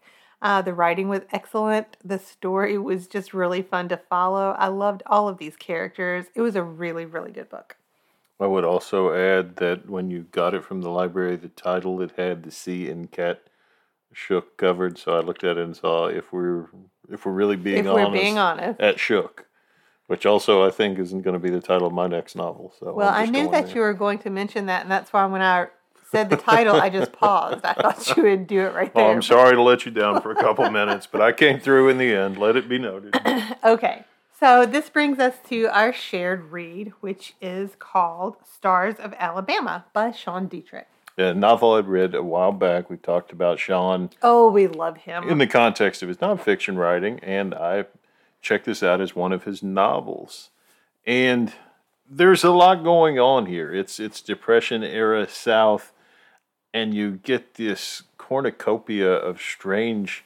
Uh, 0.44 0.62
the 0.62 0.74
writing 0.76 1.10
was 1.10 1.22
excellent. 1.32 1.98
The 2.06 2.20
story 2.20 2.78
was 2.78 3.08
just 3.08 3.34
really 3.34 3.64
fun 3.64 3.90
to 3.90 3.98
follow. 3.98 4.52
I 4.60 4.68
loved 4.68 5.02
all 5.08 5.28
of 5.28 5.40
these 5.40 5.56
characters. 5.56 6.28
It 6.36 6.42
was 6.42 6.56
a 6.56 6.62
really, 6.62 7.06
really 7.06 7.32
good 7.32 7.50
book. 7.50 7.76
I 8.40 8.46
would 8.46 8.64
also 8.64 9.14
add 9.14 9.56
that 9.56 9.90
when 9.90 10.12
you 10.12 10.28
got 10.32 10.54
it 10.54 10.64
from 10.64 10.82
the 10.82 10.92
library, 10.92 11.36
the 11.38 11.48
title 11.48 12.00
it 12.04 12.12
had 12.16 12.44
the 12.44 12.52
sea 12.52 12.88
and 12.88 13.10
cat 13.10 13.42
shook 14.14 14.58
covered. 14.58 15.00
So 15.00 15.18
I 15.18 15.22
looked 15.22 15.44
at 15.44 15.58
it 15.58 15.64
and 15.64 15.76
saw 15.76 16.06
if 16.06 16.32
we're 16.32 16.68
if 17.10 17.26
we're 17.26 17.32
really 17.32 17.56
being 17.56 17.86
if 17.88 17.92
we're 17.92 18.12
being 18.12 18.38
honest. 18.38 18.80
at 18.80 19.00
shook, 19.00 19.47
which 20.08 20.26
also 20.26 20.66
I 20.66 20.72
think 20.72 20.98
isn't 21.00 21.22
going 21.22 21.34
to 21.36 21.40
be 21.40 21.50
the 21.50 21.62
title 21.62 21.88
of 21.88 21.94
my 21.94 22.08
next 22.08 22.36
novel. 22.36 22.74
So 22.80 22.94
Well, 22.94 23.14
I 23.14 23.26
knew 23.26 23.50
that 23.52 23.68
there. 23.68 23.76
you 23.76 23.82
were 23.82 23.94
going 23.94 24.20
to 24.20 24.30
mention 24.30 24.66
that, 24.66 24.82
and 24.84 24.92
that's 24.92 25.14
why 25.14 25.26
when 25.26 25.42
I 25.42 25.68
said 26.12 26.30
the 26.30 26.38
title, 26.38 26.76
I 26.78 26.90
just 26.90 27.12
paused. 27.12 27.66
I 27.66 27.74
thought 27.74 28.16
you 28.16 28.24
would 28.24 28.48
do 28.48 28.62
it 28.62 28.74
right 28.74 28.92
Oh, 28.96 29.00
there. 29.02 29.12
I'm 29.12 29.22
sorry 29.22 29.56
to 29.56 29.62
let 29.62 29.86
you 29.86 29.92
down 29.92 30.22
for 30.22 30.32
a 30.32 30.36
couple 30.36 30.70
minutes, 30.72 31.06
but 31.06 31.22
I 31.22 31.32
came 31.34 31.60
through 31.60 31.90
in 31.90 31.98
the 31.98 32.14
end. 32.14 32.38
Let 32.38 32.56
it 32.56 32.68
be 32.70 32.80
noted. 32.80 33.16
Okay, 33.66 34.06
so 34.40 34.66
this 34.66 34.90
brings 34.90 35.20
us 35.20 35.36
to 35.50 35.66
our 35.68 35.92
shared 35.92 36.52
read, 36.52 36.94
which 37.02 37.34
is 37.42 37.72
called 37.80 38.38
Stars 38.46 38.96
of 38.96 39.14
Alabama 39.18 39.84
by 39.94 40.12
Sean 40.12 40.48
Dietrich. 40.48 40.88
A 41.18 41.34
novel 41.34 41.74
I'd 41.74 41.88
read 41.88 42.14
a 42.16 42.22
while 42.24 42.52
back. 42.52 42.90
We 42.90 42.96
talked 42.98 43.32
about 43.34 43.60
Sean 43.60 44.12
Oh, 44.22 44.50
we 44.52 44.68
love 44.68 44.98
him. 44.98 45.28
in 45.28 45.40
the 45.40 45.48
context 45.48 46.02
of 46.04 46.08
his 46.08 46.18
nonfiction 46.20 46.78
writing, 46.78 47.20
and 47.22 47.54
I 47.56 47.86
checked 48.42 48.66
this 48.66 48.84
out 48.84 49.02
as 49.02 49.16
one 49.16 49.32
of 49.32 49.44
his 49.44 49.62
novels. 49.64 50.50
And 51.06 51.54
there's 52.10 52.44
a 52.44 52.52
lot 52.52 52.84
going 52.84 53.20
on 53.20 53.46
here. 53.46 53.74
It's 53.74 54.00
it's 54.00 54.22
Depression 54.22 54.84
era 54.84 55.28
South, 55.28 55.94
and 56.74 56.94
you 56.94 57.12
get 57.12 57.56
this 57.56 58.04
cornucopia 58.18 59.12
of 59.12 59.42
strange 59.42 60.24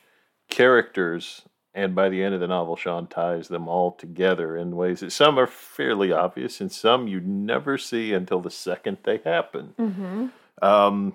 characters. 0.50 1.44
And 1.74 1.96
by 1.96 2.10
the 2.10 2.22
end 2.22 2.34
of 2.34 2.42
the 2.42 2.48
novel, 2.48 2.76
Sean 2.76 3.08
ties 3.08 3.48
them 3.48 3.70
all 3.70 3.94
together 3.94 4.58
in 4.58 4.76
ways 4.76 5.00
that 5.00 5.12
some 5.12 5.40
are 5.40 5.48
fairly 5.48 6.12
obvious, 6.12 6.60
and 6.60 6.70
some 6.72 7.08
you 7.08 7.22
never 7.22 7.78
see 7.78 8.14
until 8.14 8.42
the 8.42 8.52
second 8.52 8.98
they 9.04 9.22
happen. 9.24 9.74
hmm 9.78 10.28
Um, 10.62 11.14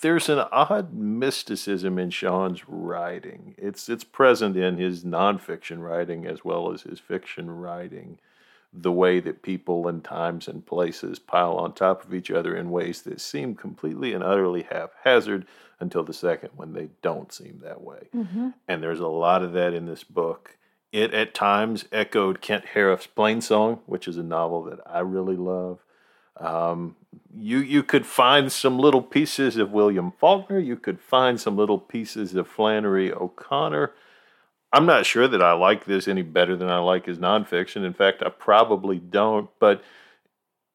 there's 0.00 0.28
an 0.28 0.40
odd 0.52 0.92
mysticism 0.92 1.98
in 1.98 2.10
Sean's 2.10 2.68
writing. 2.68 3.54
It's 3.58 3.88
it's 3.88 4.04
present 4.04 4.56
in 4.56 4.76
his 4.76 5.04
nonfiction 5.04 5.80
writing 5.80 6.26
as 6.26 6.44
well 6.44 6.72
as 6.72 6.82
his 6.82 7.00
fiction 7.00 7.50
writing. 7.50 8.18
The 8.72 8.92
way 8.92 9.18
that 9.20 9.42
people 9.42 9.88
and 9.88 10.04
times 10.04 10.46
and 10.46 10.64
places 10.66 11.18
pile 11.18 11.56
on 11.56 11.72
top 11.72 12.04
of 12.04 12.12
each 12.12 12.30
other 12.30 12.54
in 12.54 12.70
ways 12.70 13.00
that 13.02 13.20
seem 13.20 13.54
completely 13.54 14.12
and 14.12 14.22
utterly 14.22 14.64
haphazard 14.64 15.46
until 15.80 16.04
the 16.04 16.12
second 16.12 16.50
when 16.54 16.74
they 16.74 16.90
don't 17.00 17.32
seem 17.32 17.60
that 17.62 17.80
way. 17.80 18.08
hmm 18.12 18.50
And 18.66 18.82
there's 18.82 19.00
a 19.00 19.08
lot 19.08 19.42
of 19.42 19.52
that 19.54 19.72
in 19.72 19.86
this 19.86 20.04
book. 20.04 20.58
It 20.92 21.14
at 21.14 21.34
times 21.34 21.86
echoed 21.92 22.40
Kent 22.40 22.66
Haruf's 22.74 23.06
Plain 23.06 23.40
Song, 23.40 23.80
which 23.86 24.06
is 24.06 24.16
a 24.18 24.22
novel 24.22 24.64
that 24.64 24.80
I 24.86 25.00
really 25.00 25.36
love. 25.36 25.78
Um, 26.36 26.96
you 27.34 27.58
you 27.58 27.82
could 27.82 28.06
find 28.06 28.50
some 28.50 28.78
little 28.78 29.02
pieces 29.02 29.56
of 29.56 29.70
William 29.72 30.12
Faulkner. 30.12 30.58
You 30.58 30.76
could 30.76 31.00
find 31.00 31.40
some 31.40 31.56
little 31.56 31.78
pieces 31.78 32.34
of 32.34 32.48
Flannery 32.48 33.12
O'Connor. 33.12 33.92
I'm 34.72 34.86
not 34.86 35.06
sure 35.06 35.28
that 35.28 35.42
I 35.42 35.52
like 35.52 35.86
this 35.86 36.08
any 36.08 36.22
better 36.22 36.56
than 36.56 36.68
I 36.68 36.78
like 36.78 37.06
his 37.06 37.18
nonfiction. 37.18 37.84
In 37.84 37.94
fact, 37.94 38.22
I 38.22 38.28
probably 38.28 38.98
don't. 38.98 39.48
But 39.58 39.82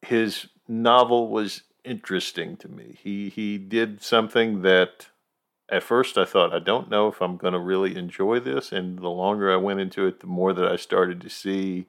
his 0.02 0.48
novel 0.66 1.28
was 1.28 1.62
interesting 1.84 2.56
to 2.58 2.68
me. 2.68 2.96
He 3.02 3.28
he 3.28 3.58
did 3.58 4.02
something 4.02 4.62
that 4.62 5.08
at 5.68 5.82
first 5.82 6.18
I 6.18 6.24
thought 6.24 6.54
I 6.54 6.58
don't 6.58 6.90
know 6.90 7.08
if 7.08 7.20
I'm 7.20 7.36
going 7.36 7.52
to 7.52 7.58
really 7.58 7.96
enjoy 7.96 8.40
this, 8.40 8.72
and 8.72 8.98
the 8.98 9.08
longer 9.08 9.52
I 9.52 9.56
went 9.56 9.80
into 9.80 10.06
it, 10.06 10.20
the 10.20 10.26
more 10.26 10.52
that 10.52 10.70
I 10.70 10.76
started 10.76 11.20
to 11.20 11.30
see 11.30 11.86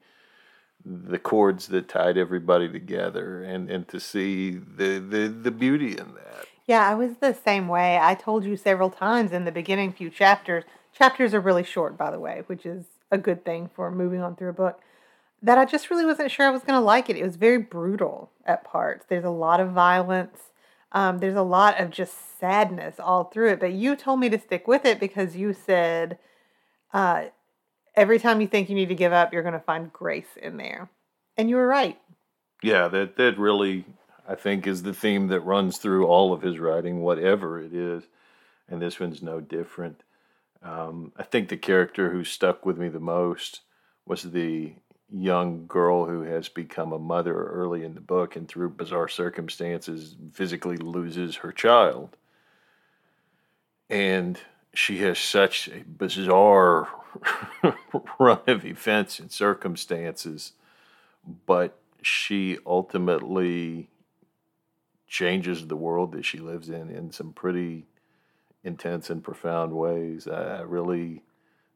the 0.86 1.18
cords 1.18 1.66
that 1.68 1.88
tied 1.88 2.16
everybody 2.16 2.68
together, 2.70 3.42
and 3.42 3.68
and 3.70 3.88
to 3.88 3.98
see 3.98 4.52
the 4.52 4.98
the 4.98 5.28
the 5.28 5.50
beauty 5.50 5.92
in 5.92 6.14
that. 6.14 6.46
Yeah, 6.66 6.88
I 6.88 6.94
was 6.94 7.16
the 7.16 7.32
same 7.34 7.68
way. 7.68 7.98
I 8.00 8.14
told 8.14 8.44
you 8.44 8.56
several 8.56 8.90
times 8.90 9.32
in 9.32 9.44
the 9.44 9.52
beginning 9.52 9.92
few 9.92 10.10
chapters. 10.10 10.64
Chapters 10.92 11.34
are 11.34 11.40
really 11.40 11.64
short, 11.64 11.96
by 11.96 12.10
the 12.10 12.18
way, 12.18 12.42
which 12.46 12.64
is 12.64 12.86
a 13.10 13.18
good 13.18 13.44
thing 13.44 13.70
for 13.74 13.90
moving 13.90 14.20
on 14.20 14.36
through 14.36 14.50
a 14.50 14.54
book. 14.54 14.80
That 15.42 15.58
I 15.58 15.64
just 15.64 15.90
really 15.90 16.04
wasn't 16.04 16.30
sure 16.30 16.46
I 16.46 16.50
was 16.50 16.62
going 16.62 16.78
to 16.78 16.84
like 16.84 17.08
it. 17.10 17.16
It 17.16 17.24
was 17.24 17.36
very 17.36 17.58
brutal 17.58 18.30
at 18.44 18.64
parts. 18.64 19.06
There's 19.08 19.24
a 19.24 19.30
lot 19.30 19.60
of 19.60 19.70
violence. 19.70 20.38
Um, 20.92 21.18
there's 21.18 21.36
a 21.36 21.42
lot 21.42 21.78
of 21.80 21.90
just 21.90 22.38
sadness 22.40 22.96
all 22.98 23.24
through 23.24 23.50
it. 23.50 23.60
But 23.60 23.72
you 23.72 23.94
told 23.94 24.18
me 24.18 24.28
to 24.30 24.38
stick 24.38 24.66
with 24.66 24.84
it 24.84 24.98
because 24.98 25.36
you 25.36 25.52
said 25.52 26.18
uh, 26.92 27.26
every 27.96 28.18
time 28.18 28.40
you 28.40 28.46
think 28.46 28.68
you 28.68 28.74
need 28.74 28.88
to 28.90 28.94
give 28.94 29.12
up, 29.12 29.32
you're 29.32 29.42
going 29.42 29.54
to 29.54 29.60
find 29.60 29.92
grace 29.92 30.36
in 30.40 30.56
there. 30.56 30.90
And 31.36 31.48
you 31.48 31.56
were 31.56 31.66
right. 31.66 31.98
Yeah, 32.62 32.88
that 32.88 33.16
that 33.16 33.38
really 33.38 33.84
I 34.28 34.34
think 34.34 34.66
is 34.66 34.82
the 34.82 34.94
theme 34.94 35.28
that 35.28 35.40
runs 35.40 35.78
through 35.78 36.06
all 36.06 36.32
of 36.32 36.42
his 36.42 36.58
writing, 36.58 37.00
whatever 37.00 37.60
it 37.60 37.74
is, 37.74 38.04
and 38.68 38.80
this 38.80 38.98
one's 38.98 39.22
no 39.22 39.40
different. 39.40 40.02
Um, 40.62 41.12
I 41.16 41.22
think 41.22 41.48
the 41.48 41.56
character 41.56 42.10
who 42.10 42.24
stuck 42.24 42.64
with 42.66 42.78
me 42.78 42.88
the 42.88 42.98
most 42.98 43.60
was 44.06 44.22
the 44.22 44.74
young 45.12 45.66
girl 45.66 46.06
who 46.06 46.22
has 46.22 46.48
become 46.48 46.92
a 46.92 46.98
mother 46.98 47.34
early 47.34 47.84
in 47.84 47.94
the 47.94 48.00
book 48.00 48.34
and 48.34 48.48
through 48.48 48.70
bizarre 48.70 49.08
circumstances 49.08 50.16
physically 50.32 50.76
loses 50.76 51.36
her 51.36 51.52
child. 51.52 52.16
And 53.88 54.40
she 54.76 54.98
has 54.98 55.18
such 55.18 55.68
a 55.68 55.84
bizarre 55.86 56.88
run 58.18 58.40
of 58.46 58.64
events 58.64 59.18
and 59.18 59.30
circumstances, 59.32 60.52
but 61.46 61.78
she 62.02 62.58
ultimately 62.66 63.88
changes 65.08 65.66
the 65.66 65.76
world 65.76 66.12
that 66.12 66.24
she 66.24 66.38
lives 66.38 66.68
in 66.68 66.90
in 66.90 67.10
some 67.10 67.32
pretty 67.32 67.86
intense 68.64 69.08
and 69.08 69.24
profound 69.24 69.72
ways. 69.72 70.28
I, 70.28 70.60
really, 70.60 71.22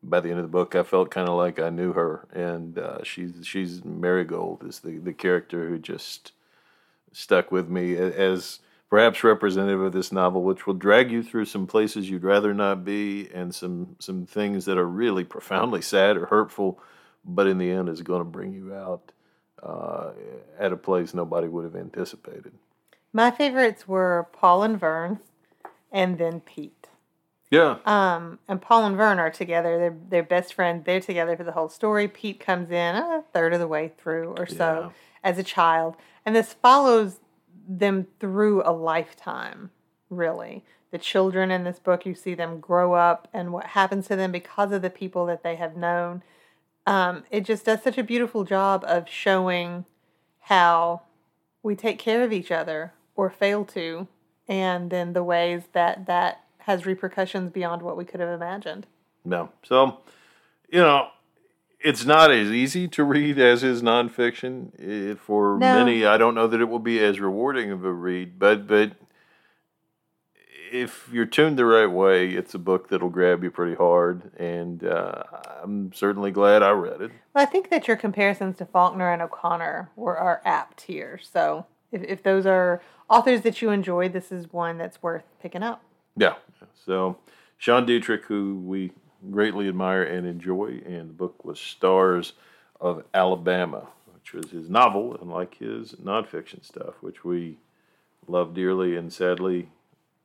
by 0.02 0.20
the 0.20 0.28
end 0.28 0.38
of 0.38 0.44
the 0.44 0.48
book, 0.48 0.74
I 0.74 0.82
felt 0.82 1.10
kind 1.10 1.28
of 1.28 1.36
like 1.36 1.58
I 1.58 1.70
knew 1.70 1.94
her, 1.94 2.26
and 2.32 2.78
uh, 2.78 3.02
she's 3.02 3.32
she's 3.42 3.84
Marigold 3.84 4.62
is 4.64 4.80
the 4.80 4.98
the 4.98 5.14
character 5.14 5.68
who 5.68 5.78
just 5.78 6.32
stuck 7.12 7.50
with 7.50 7.68
me 7.68 7.96
as 7.96 8.60
perhaps 8.90 9.22
representative 9.24 9.80
of 9.80 9.92
this 9.92 10.10
novel, 10.12 10.42
which 10.42 10.66
will 10.66 10.74
drag 10.74 11.10
you 11.10 11.22
through 11.22 11.44
some 11.46 11.66
places 11.66 12.10
you'd 12.10 12.24
rather 12.24 12.52
not 12.52 12.84
be, 12.84 13.28
and 13.32 13.54
some 13.54 13.96
some 14.00 14.26
things 14.26 14.64
that 14.66 14.76
are 14.76 14.86
really 14.86 15.24
profoundly 15.24 15.80
sad 15.80 16.16
or 16.16 16.26
hurtful, 16.26 16.78
but 17.24 17.46
in 17.46 17.56
the 17.58 17.70
end 17.70 17.88
is 17.88 18.02
going 18.02 18.20
to 18.20 18.24
bring 18.24 18.52
you 18.52 18.74
out 18.74 19.12
uh, 19.62 20.10
at 20.58 20.72
a 20.72 20.76
place 20.76 21.14
nobody 21.14 21.48
would 21.48 21.64
have 21.64 21.76
anticipated. 21.76 22.52
My 23.12 23.30
favorites 23.30 23.86
were 23.88 24.28
Paul 24.32 24.62
and 24.64 24.78
Vern, 24.78 25.20
and 25.92 26.18
then 26.18 26.40
Pete. 26.40 26.88
Yeah. 27.50 27.78
Um, 27.84 28.38
and 28.46 28.62
Paul 28.62 28.86
and 28.86 28.96
Vern 28.96 29.18
are 29.18 29.30
together. 29.30 29.78
They're 29.78 29.96
they're 30.08 30.22
best 30.22 30.54
friends. 30.54 30.84
They're 30.84 31.00
together 31.00 31.36
for 31.36 31.44
the 31.44 31.52
whole 31.52 31.68
story. 31.68 32.06
Pete 32.08 32.38
comes 32.40 32.70
in 32.70 32.96
a 32.96 33.22
third 33.32 33.52
of 33.52 33.60
the 33.60 33.66
way 33.68 33.92
through 33.98 34.34
or 34.36 34.46
so 34.46 34.80
Yeah. 34.86 34.90
as 35.24 35.38
a 35.38 35.42
child, 35.42 35.96
and 36.26 36.34
this 36.34 36.54
follows 36.54 37.18
them 37.78 38.06
through 38.18 38.62
a 38.64 38.72
lifetime. 38.72 39.70
Really, 40.08 40.64
the 40.90 40.98
children 40.98 41.50
in 41.50 41.64
this 41.64 41.78
book, 41.78 42.04
you 42.04 42.14
see 42.14 42.34
them 42.34 42.58
grow 42.58 42.94
up 42.94 43.28
and 43.32 43.52
what 43.52 43.66
happens 43.66 44.08
to 44.08 44.16
them 44.16 44.32
because 44.32 44.72
of 44.72 44.82
the 44.82 44.90
people 44.90 45.24
that 45.26 45.42
they 45.44 45.56
have 45.56 45.76
known. 45.76 46.22
Um, 46.86 47.24
it 47.30 47.44
just 47.44 47.64
does 47.66 47.82
such 47.82 47.98
a 47.98 48.02
beautiful 48.02 48.44
job 48.44 48.84
of 48.86 49.08
showing 49.08 49.84
how 50.40 51.02
we 51.62 51.76
take 51.76 51.98
care 51.98 52.24
of 52.24 52.32
each 52.32 52.50
other 52.50 52.92
or 53.14 53.30
fail 53.30 53.64
to, 53.66 54.08
and 54.48 54.90
then 54.90 55.12
the 55.12 55.22
ways 55.22 55.64
that 55.72 56.06
that 56.06 56.44
has 56.58 56.86
repercussions 56.86 57.50
beyond 57.50 57.82
what 57.82 57.96
we 57.96 58.04
could 58.04 58.20
have 58.20 58.30
imagined. 58.30 58.86
No. 59.24 59.50
So, 59.62 59.98
you 60.68 60.80
know, 60.80 61.08
it's 61.82 62.04
not 62.04 62.30
as 62.30 62.48
easy 62.48 62.86
to 62.88 63.04
read 63.04 63.38
as 63.38 63.62
is 63.62 63.82
nonfiction. 63.82 64.78
It, 64.78 65.18
for 65.18 65.56
No. 65.58 65.84
many, 65.84 66.04
I 66.04 66.16
don't 66.18 66.34
know 66.34 66.46
that 66.46 66.60
it 66.60 66.68
will 66.68 66.78
be 66.78 66.98
as 67.00 67.20
rewarding 67.20 67.70
of 67.70 67.84
a 67.84 67.92
read, 67.92 68.38
but 68.38 68.66
but 68.66 68.92
if 70.72 71.08
you're 71.12 71.26
tuned 71.26 71.58
the 71.58 71.64
right 71.64 71.90
way, 71.90 72.30
it's 72.30 72.54
a 72.54 72.58
book 72.58 72.88
that'll 72.88 73.08
grab 73.08 73.42
you 73.42 73.50
pretty 73.50 73.74
hard, 73.74 74.30
and 74.38 74.84
uh, 74.84 75.22
I'm 75.62 75.92
certainly 75.92 76.30
glad 76.30 76.62
I 76.62 76.70
read 76.70 77.00
it. 77.00 77.10
Well, 77.34 77.42
I 77.42 77.46
think 77.46 77.70
that 77.70 77.88
your 77.88 77.96
comparisons 77.96 78.56
to 78.58 78.66
Faulkner 78.66 79.12
and 79.12 79.20
O'Connor 79.20 79.90
were 79.96 80.16
are 80.16 80.40
apt 80.44 80.82
here. 80.82 81.18
So 81.22 81.66
if, 81.90 82.02
if 82.04 82.22
those 82.22 82.46
are 82.46 82.80
authors 83.08 83.40
that 83.42 83.60
you 83.60 83.70
enjoyed, 83.70 84.12
this 84.12 84.30
is 84.30 84.52
one 84.52 84.78
that's 84.78 85.02
worth 85.02 85.24
picking 85.42 85.62
up. 85.64 85.82
Yeah. 86.16 86.34
So, 86.86 87.16
Sean 87.58 87.84
Dietrich, 87.84 88.24
who 88.26 88.62
we 88.64 88.92
greatly 89.30 89.68
admire 89.68 90.02
and 90.02 90.26
enjoy, 90.26 90.80
and 90.86 91.10
the 91.10 91.14
book 91.14 91.44
was 91.44 91.60
Stars 91.60 92.32
of 92.80 93.04
Alabama, 93.12 93.88
which 94.14 94.32
was 94.32 94.50
his 94.50 94.70
novel, 94.70 95.16
unlike 95.20 95.58
his 95.58 95.92
nonfiction 96.02 96.64
stuff, 96.64 96.94
which 97.00 97.24
we 97.24 97.58
love 98.26 98.54
dearly. 98.54 98.96
And 98.96 99.12
sadly, 99.12 99.68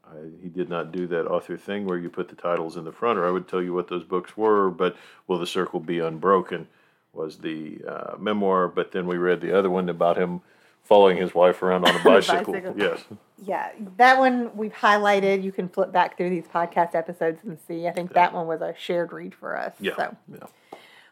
I, 0.05 0.15
he 0.41 0.49
did 0.49 0.69
not 0.69 0.91
do 0.91 1.07
that 1.07 1.27
author 1.27 1.57
thing 1.57 1.85
where 1.85 1.97
you 1.97 2.09
put 2.09 2.29
the 2.29 2.35
titles 2.35 2.77
in 2.77 2.85
the 2.85 2.91
front, 2.91 3.19
or 3.19 3.27
I 3.27 3.31
would 3.31 3.47
tell 3.47 3.61
you 3.61 3.73
what 3.73 3.87
those 3.87 4.03
books 4.03 4.37
were. 4.37 4.69
But 4.69 4.95
Will 5.27 5.39
the 5.39 5.47
Circle 5.47 5.79
Be 5.81 5.99
Unbroken 5.99 6.67
was 7.11 7.37
the 7.37 7.81
uh, 7.87 8.15
memoir, 8.17 8.67
but 8.67 8.91
then 8.91 9.07
we 9.07 9.17
read 9.17 9.41
the 9.41 9.57
other 9.57 9.69
one 9.69 9.89
about 9.89 10.17
him 10.17 10.41
following 10.85 11.17
his 11.17 11.35
wife 11.35 11.61
around 11.61 11.85
on 11.85 11.95
a 11.99 12.03
bicycle. 12.03 12.53
Bicycle. 12.53 12.75
Yes. 12.77 13.03
Yeah, 13.43 13.71
that 13.97 14.17
one 14.17 14.55
we've 14.55 14.73
highlighted. 14.73 15.43
You 15.43 15.51
can 15.51 15.67
flip 15.67 15.91
back 15.91 16.15
through 16.15 16.29
these 16.29 16.47
podcast 16.47 16.95
episodes 16.95 17.39
and 17.43 17.59
see. 17.67 17.87
I 17.87 17.91
think 17.91 18.13
that 18.13 18.33
one 18.33 18.47
was 18.47 18.61
a 18.61 18.73
shared 18.77 19.11
read 19.11 19.35
for 19.35 19.57
us. 19.57 19.73
Yeah. 19.79 19.95
So. 19.97 20.15
yeah. 20.31 20.47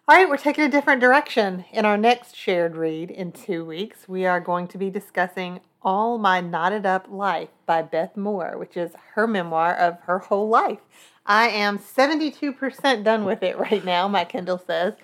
All 0.05 0.17
right, 0.17 0.27
we're 0.27 0.36
taking 0.36 0.65
a 0.65 0.69
different 0.69 0.99
direction. 0.99 1.63
In 1.71 1.86
our 1.86 1.95
next 1.95 2.36
shared 2.36 2.75
read 2.75 3.09
in 3.09 3.31
two 3.31 3.63
weeks, 3.63 4.07
we 4.07 4.25
are 4.25 4.41
going 4.41 4.67
to 4.67 4.77
be 4.77 4.89
discussing 4.89 5.62
All 5.81 6.17
My 6.17 6.41
Knotted 6.41 6.86
Up 6.86 7.07
Life 7.09 7.47
by 7.65 7.83
Beth 7.83 8.17
Moore, 8.17 8.57
which 8.57 8.75
is 8.75 8.91
her 9.13 9.27
memoir 9.27 9.73
of 9.73 9.99
her 10.01 10.19
whole 10.19 10.49
life. 10.49 10.79
I 11.25 11.47
am 11.47 11.79
72% 11.79 13.03
done 13.05 13.23
with 13.23 13.43
it 13.43 13.57
right 13.57 13.83
now, 13.86 14.09
my 14.09 14.25
Kindle 14.25 14.57
says. 14.57 14.95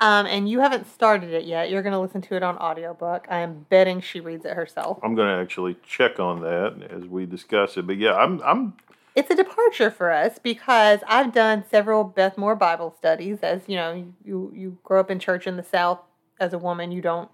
Um, 0.00 0.26
and 0.26 0.48
you 0.48 0.60
haven't 0.60 0.86
started 0.86 1.32
it 1.32 1.44
yet. 1.44 1.70
You're 1.70 1.82
going 1.82 1.92
to 1.92 1.98
listen 1.98 2.20
to 2.22 2.36
it 2.36 2.42
on 2.42 2.56
audiobook. 2.58 3.26
I 3.28 3.40
am 3.40 3.66
betting 3.68 4.00
she 4.00 4.20
reads 4.20 4.44
it 4.44 4.52
herself. 4.52 4.98
I'm 5.02 5.16
going 5.16 5.28
to 5.28 5.42
actually 5.42 5.76
check 5.84 6.20
on 6.20 6.40
that 6.42 6.88
as 6.90 7.04
we 7.04 7.26
discuss 7.26 7.76
it. 7.76 7.86
But 7.86 7.96
yeah, 7.98 8.14
I'm 8.14 8.40
I'm 8.42 8.74
it's 9.16 9.30
a 9.30 9.34
departure 9.34 9.90
for 9.90 10.12
us 10.12 10.38
because 10.38 11.00
I've 11.08 11.32
done 11.32 11.64
several 11.68 12.04
Beth 12.04 12.38
Moore 12.38 12.54
Bible 12.54 12.94
studies. 12.96 13.38
As 13.42 13.62
you 13.66 13.74
know, 13.74 14.06
you 14.24 14.52
you 14.54 14.78
grow 14.84 15.00
up 15.00 15.10
in 15.10 15.18
church 15.18 15.48
in 15.48 15.56
the 15.56 15.64
South 15.64 15.98
as 16.38 16.52
a 16.52 16.58
woman, 16.58 16.92
you 16.92 17.02
don't 17.02 17.28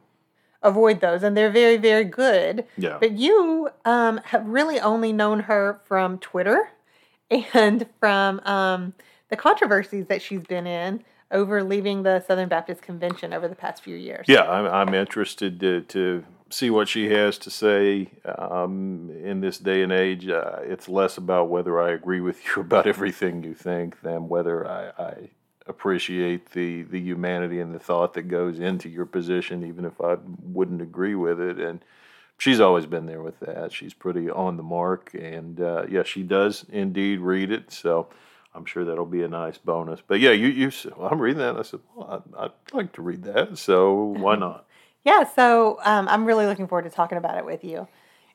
avoid 0.63 1.03
those, 1.03 1.23
and 1.23 1.37
they're 1.37 1.51
very 1.51 1.77
very 1.77 2.05
good. 2.05 2.65
yeah. 2.79 2.97
But 2.99 3.13
you 3.13 3.69
um, 3.85 4.23
have 4.25 4.47
really 4.47 4.81
only 4.81 5.13
known 5.13 5.41
her 5.41 5.83
from 5.85 6.19
Twitter 6.19 6.71
and 7.53 7.87
from 8.01 8.41
um, 8.47 8.95
the 9.29 9.37
controversies 9.37 10.07
that 10.07 10.23
she's 10.23 10.41
been 10.41 10.67
in 10.67 11.05
over 11.31 11.63
leaving 11.63 12.03
the 12.03 12.21
Southern 12.21 12.49
Baptist 12.49 12.83
Convention 12.83 13.33
over 13.33 13.49
the 13.49 13.55
past 13.55 13.83
few 13.83 13.97
years. 13.97 14.27
Yeah, 14.29 14.43
I'm, 14.43 14.67
I'm 14.67 14.95
interested 14.95 15.59
to, 15.61 15.81
to 15.83 16.25
see 16.51 16.71
what 16.71 16.89
she 16.89 17.11
has 17.11 17.39
to 17.39 17.51
say 17.51 18.11
um, 18.39 19.11
in 19.23 19.41
this 19.41 19.59
day 19.59 19.83
and 19.83 19.93
age. 19.93 20.29
Uh, 20.29 20.59
it's 20.63 20.89
less 20.89 21.17
about 21.17 21.49
whether 21.49 21.81
I 21.81 21.91
agree 21.91 22.21
with 22.21 22.45
you 22.45 22.61
about 22.63 22.87
everything 22.87 23.43
you 23.43 23.55
think 23.55 24.01
than 24.03 24.29
whether 24.29 24.67
I, 24.67 25.03
I 25.03 25.31
appreciate 25.67 26.51
the, 26.51 26.83
the 26.83 27.01
humanity 27.01 27.61
and 27.61 27.75
the 27.75 27.79
thought 27.79 28.15
that 28.15 28.25
goes 28.25 28.61
into 28.61 28.89
your 28.89 29.07
position, 29.07 29.67
even 29.67 29.85
if 29.85 30.01
I 30.01 30.17
wouldn't 30.43 30.83
agree 30.83 31.15
with 31.15 31.41
it. 31.41 31.59
And 31.59 31.83
she's 32.37 32.61
always 32.61 32.87
been 32.87 33.07
there 33.07 33.23
with 33.23 33.41
that. 33.41 33.73
She's 33.73 33.95
pretty 33.95 34.29
on 34.31 34.57
the 34.57 34.63
mark. 34.63 35.13
And 35.15 35.61
uh, 35.61 35.87
yeah, 35.89 36.03
she 36.03 36.23
does 36.23 36.65
indeed 36.71 37.21
read 37.21 37.51
it. 37.51 37.73
So. 37.73 38.09
I'm 38.55 38.65
sure 38.65 38.85
that'll 38.85 39.05
be 39.07 39.23
a 39.23 39.29
nice 39.29 39.59
bonus. 39.59 40.01
But 40.07 40.21
yeah, 40.21 40.31
you 40.31 40.47
you 40.49 40.71
well, 40.97 41.09
I'm 41.11 41.21
reading 41.21 41.39
that. 41.39 41.57
I 41.57 41.63
said, 41.63 41.81
well, 41.95 42.23
I'd, 42.37 42.45
I'd 42.45 42.53
like 42.73 42.93
to 42.93 43.03
read 43.03 43.25
that. 43.25 43.59
So 43.59 43.95
why 43.95 44.37
not? 44.37 44.67
Yeah, 45.07 45.25
so 45.25 45.81
um, 45.85 46.09
I'm 46.09 46.25
really 46.25 46.47
looking 46.47 46.67
forward 46.67 46.85
to 46.85 46.91
talking 46.91 47.19
about 47.19 47.37
it 47.37 47.45
with 47.45 47.63
you. 47.63 47.87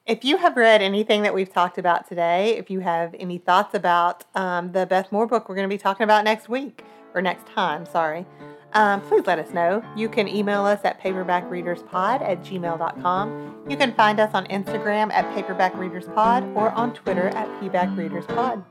If 0.06 0.24
you 0.24 0.38
have 0.38 0.56
read 0.56 0.84
anything 0.84 1.24
that 1.24 1.34
we've 1.34 1.52
talked 1.52 1.80
about 1.80 2.08
today, 2.08 2.58
if 2.58 2.70
you 2.70 2.82
have 2.82 3.16
any 3.20 3.40
thoughts 3.40 3.74
about 3.74 4.24
um, 4.36 4.72
the 4.72 4.86
Beth 4.86 5.12
Moore 5.12 5.26
book 5.26 5.50
we're 5.50 5.56
going 5.56 5.68
to 5.68 5.74
be 5.74 5.80
talking 5.80 6.04
about 6.04 6.24
next 6.24 6.48
week, 6.48 6.84
or 7.16 7.24
next 7.24 7.48
time, 7.48 7.88
sorry, 7.88 8.28
um, 8.74 9.02
please 9.02 9.26
let 9.26 9.40
us 9.40 9.52
know. 9.54 9.84
You 9.96 10.10
can 10.10 10.28
email 10.28 10.66
us 10.66 10.82
at 10.84 11.02
paperbackreaderspod 11.02 12.22
at 12.22 12.44
gmail.com. 12.44 13.66
You 13.70 13.78
can 13.78 13.94
find 13.94 14.20
us 14.20 14.34
on 14.34 14.46
Instagram 14.48 15.12
at 15.12 15.26
paperbackreaderspod 15.36 16.56
or 16.56 16.72
on 16.72 16.94
Twitter 16.94 17.30
at 17.30 17.48
pbackreaderspod. 17.62 18.64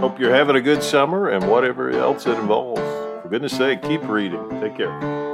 Hope 0.00 0.18
you're 0.18 0.34
having 0.34 0.56
a 0.56 0.60
good 0.60 0.82
summer 0.82 1.28
and 1.28 1.48
whatever 1.48 1.90
else 1.90 2.26
it 2.26 2.38
involves. 2.38 2.80
For 3.22 3.28
goodness 3.28 3.56
sake, 3.56 3.82
keep 3.82 4.02
reading. 4.08 4.48
Take 4.60 4.76
care. 4.76 5.29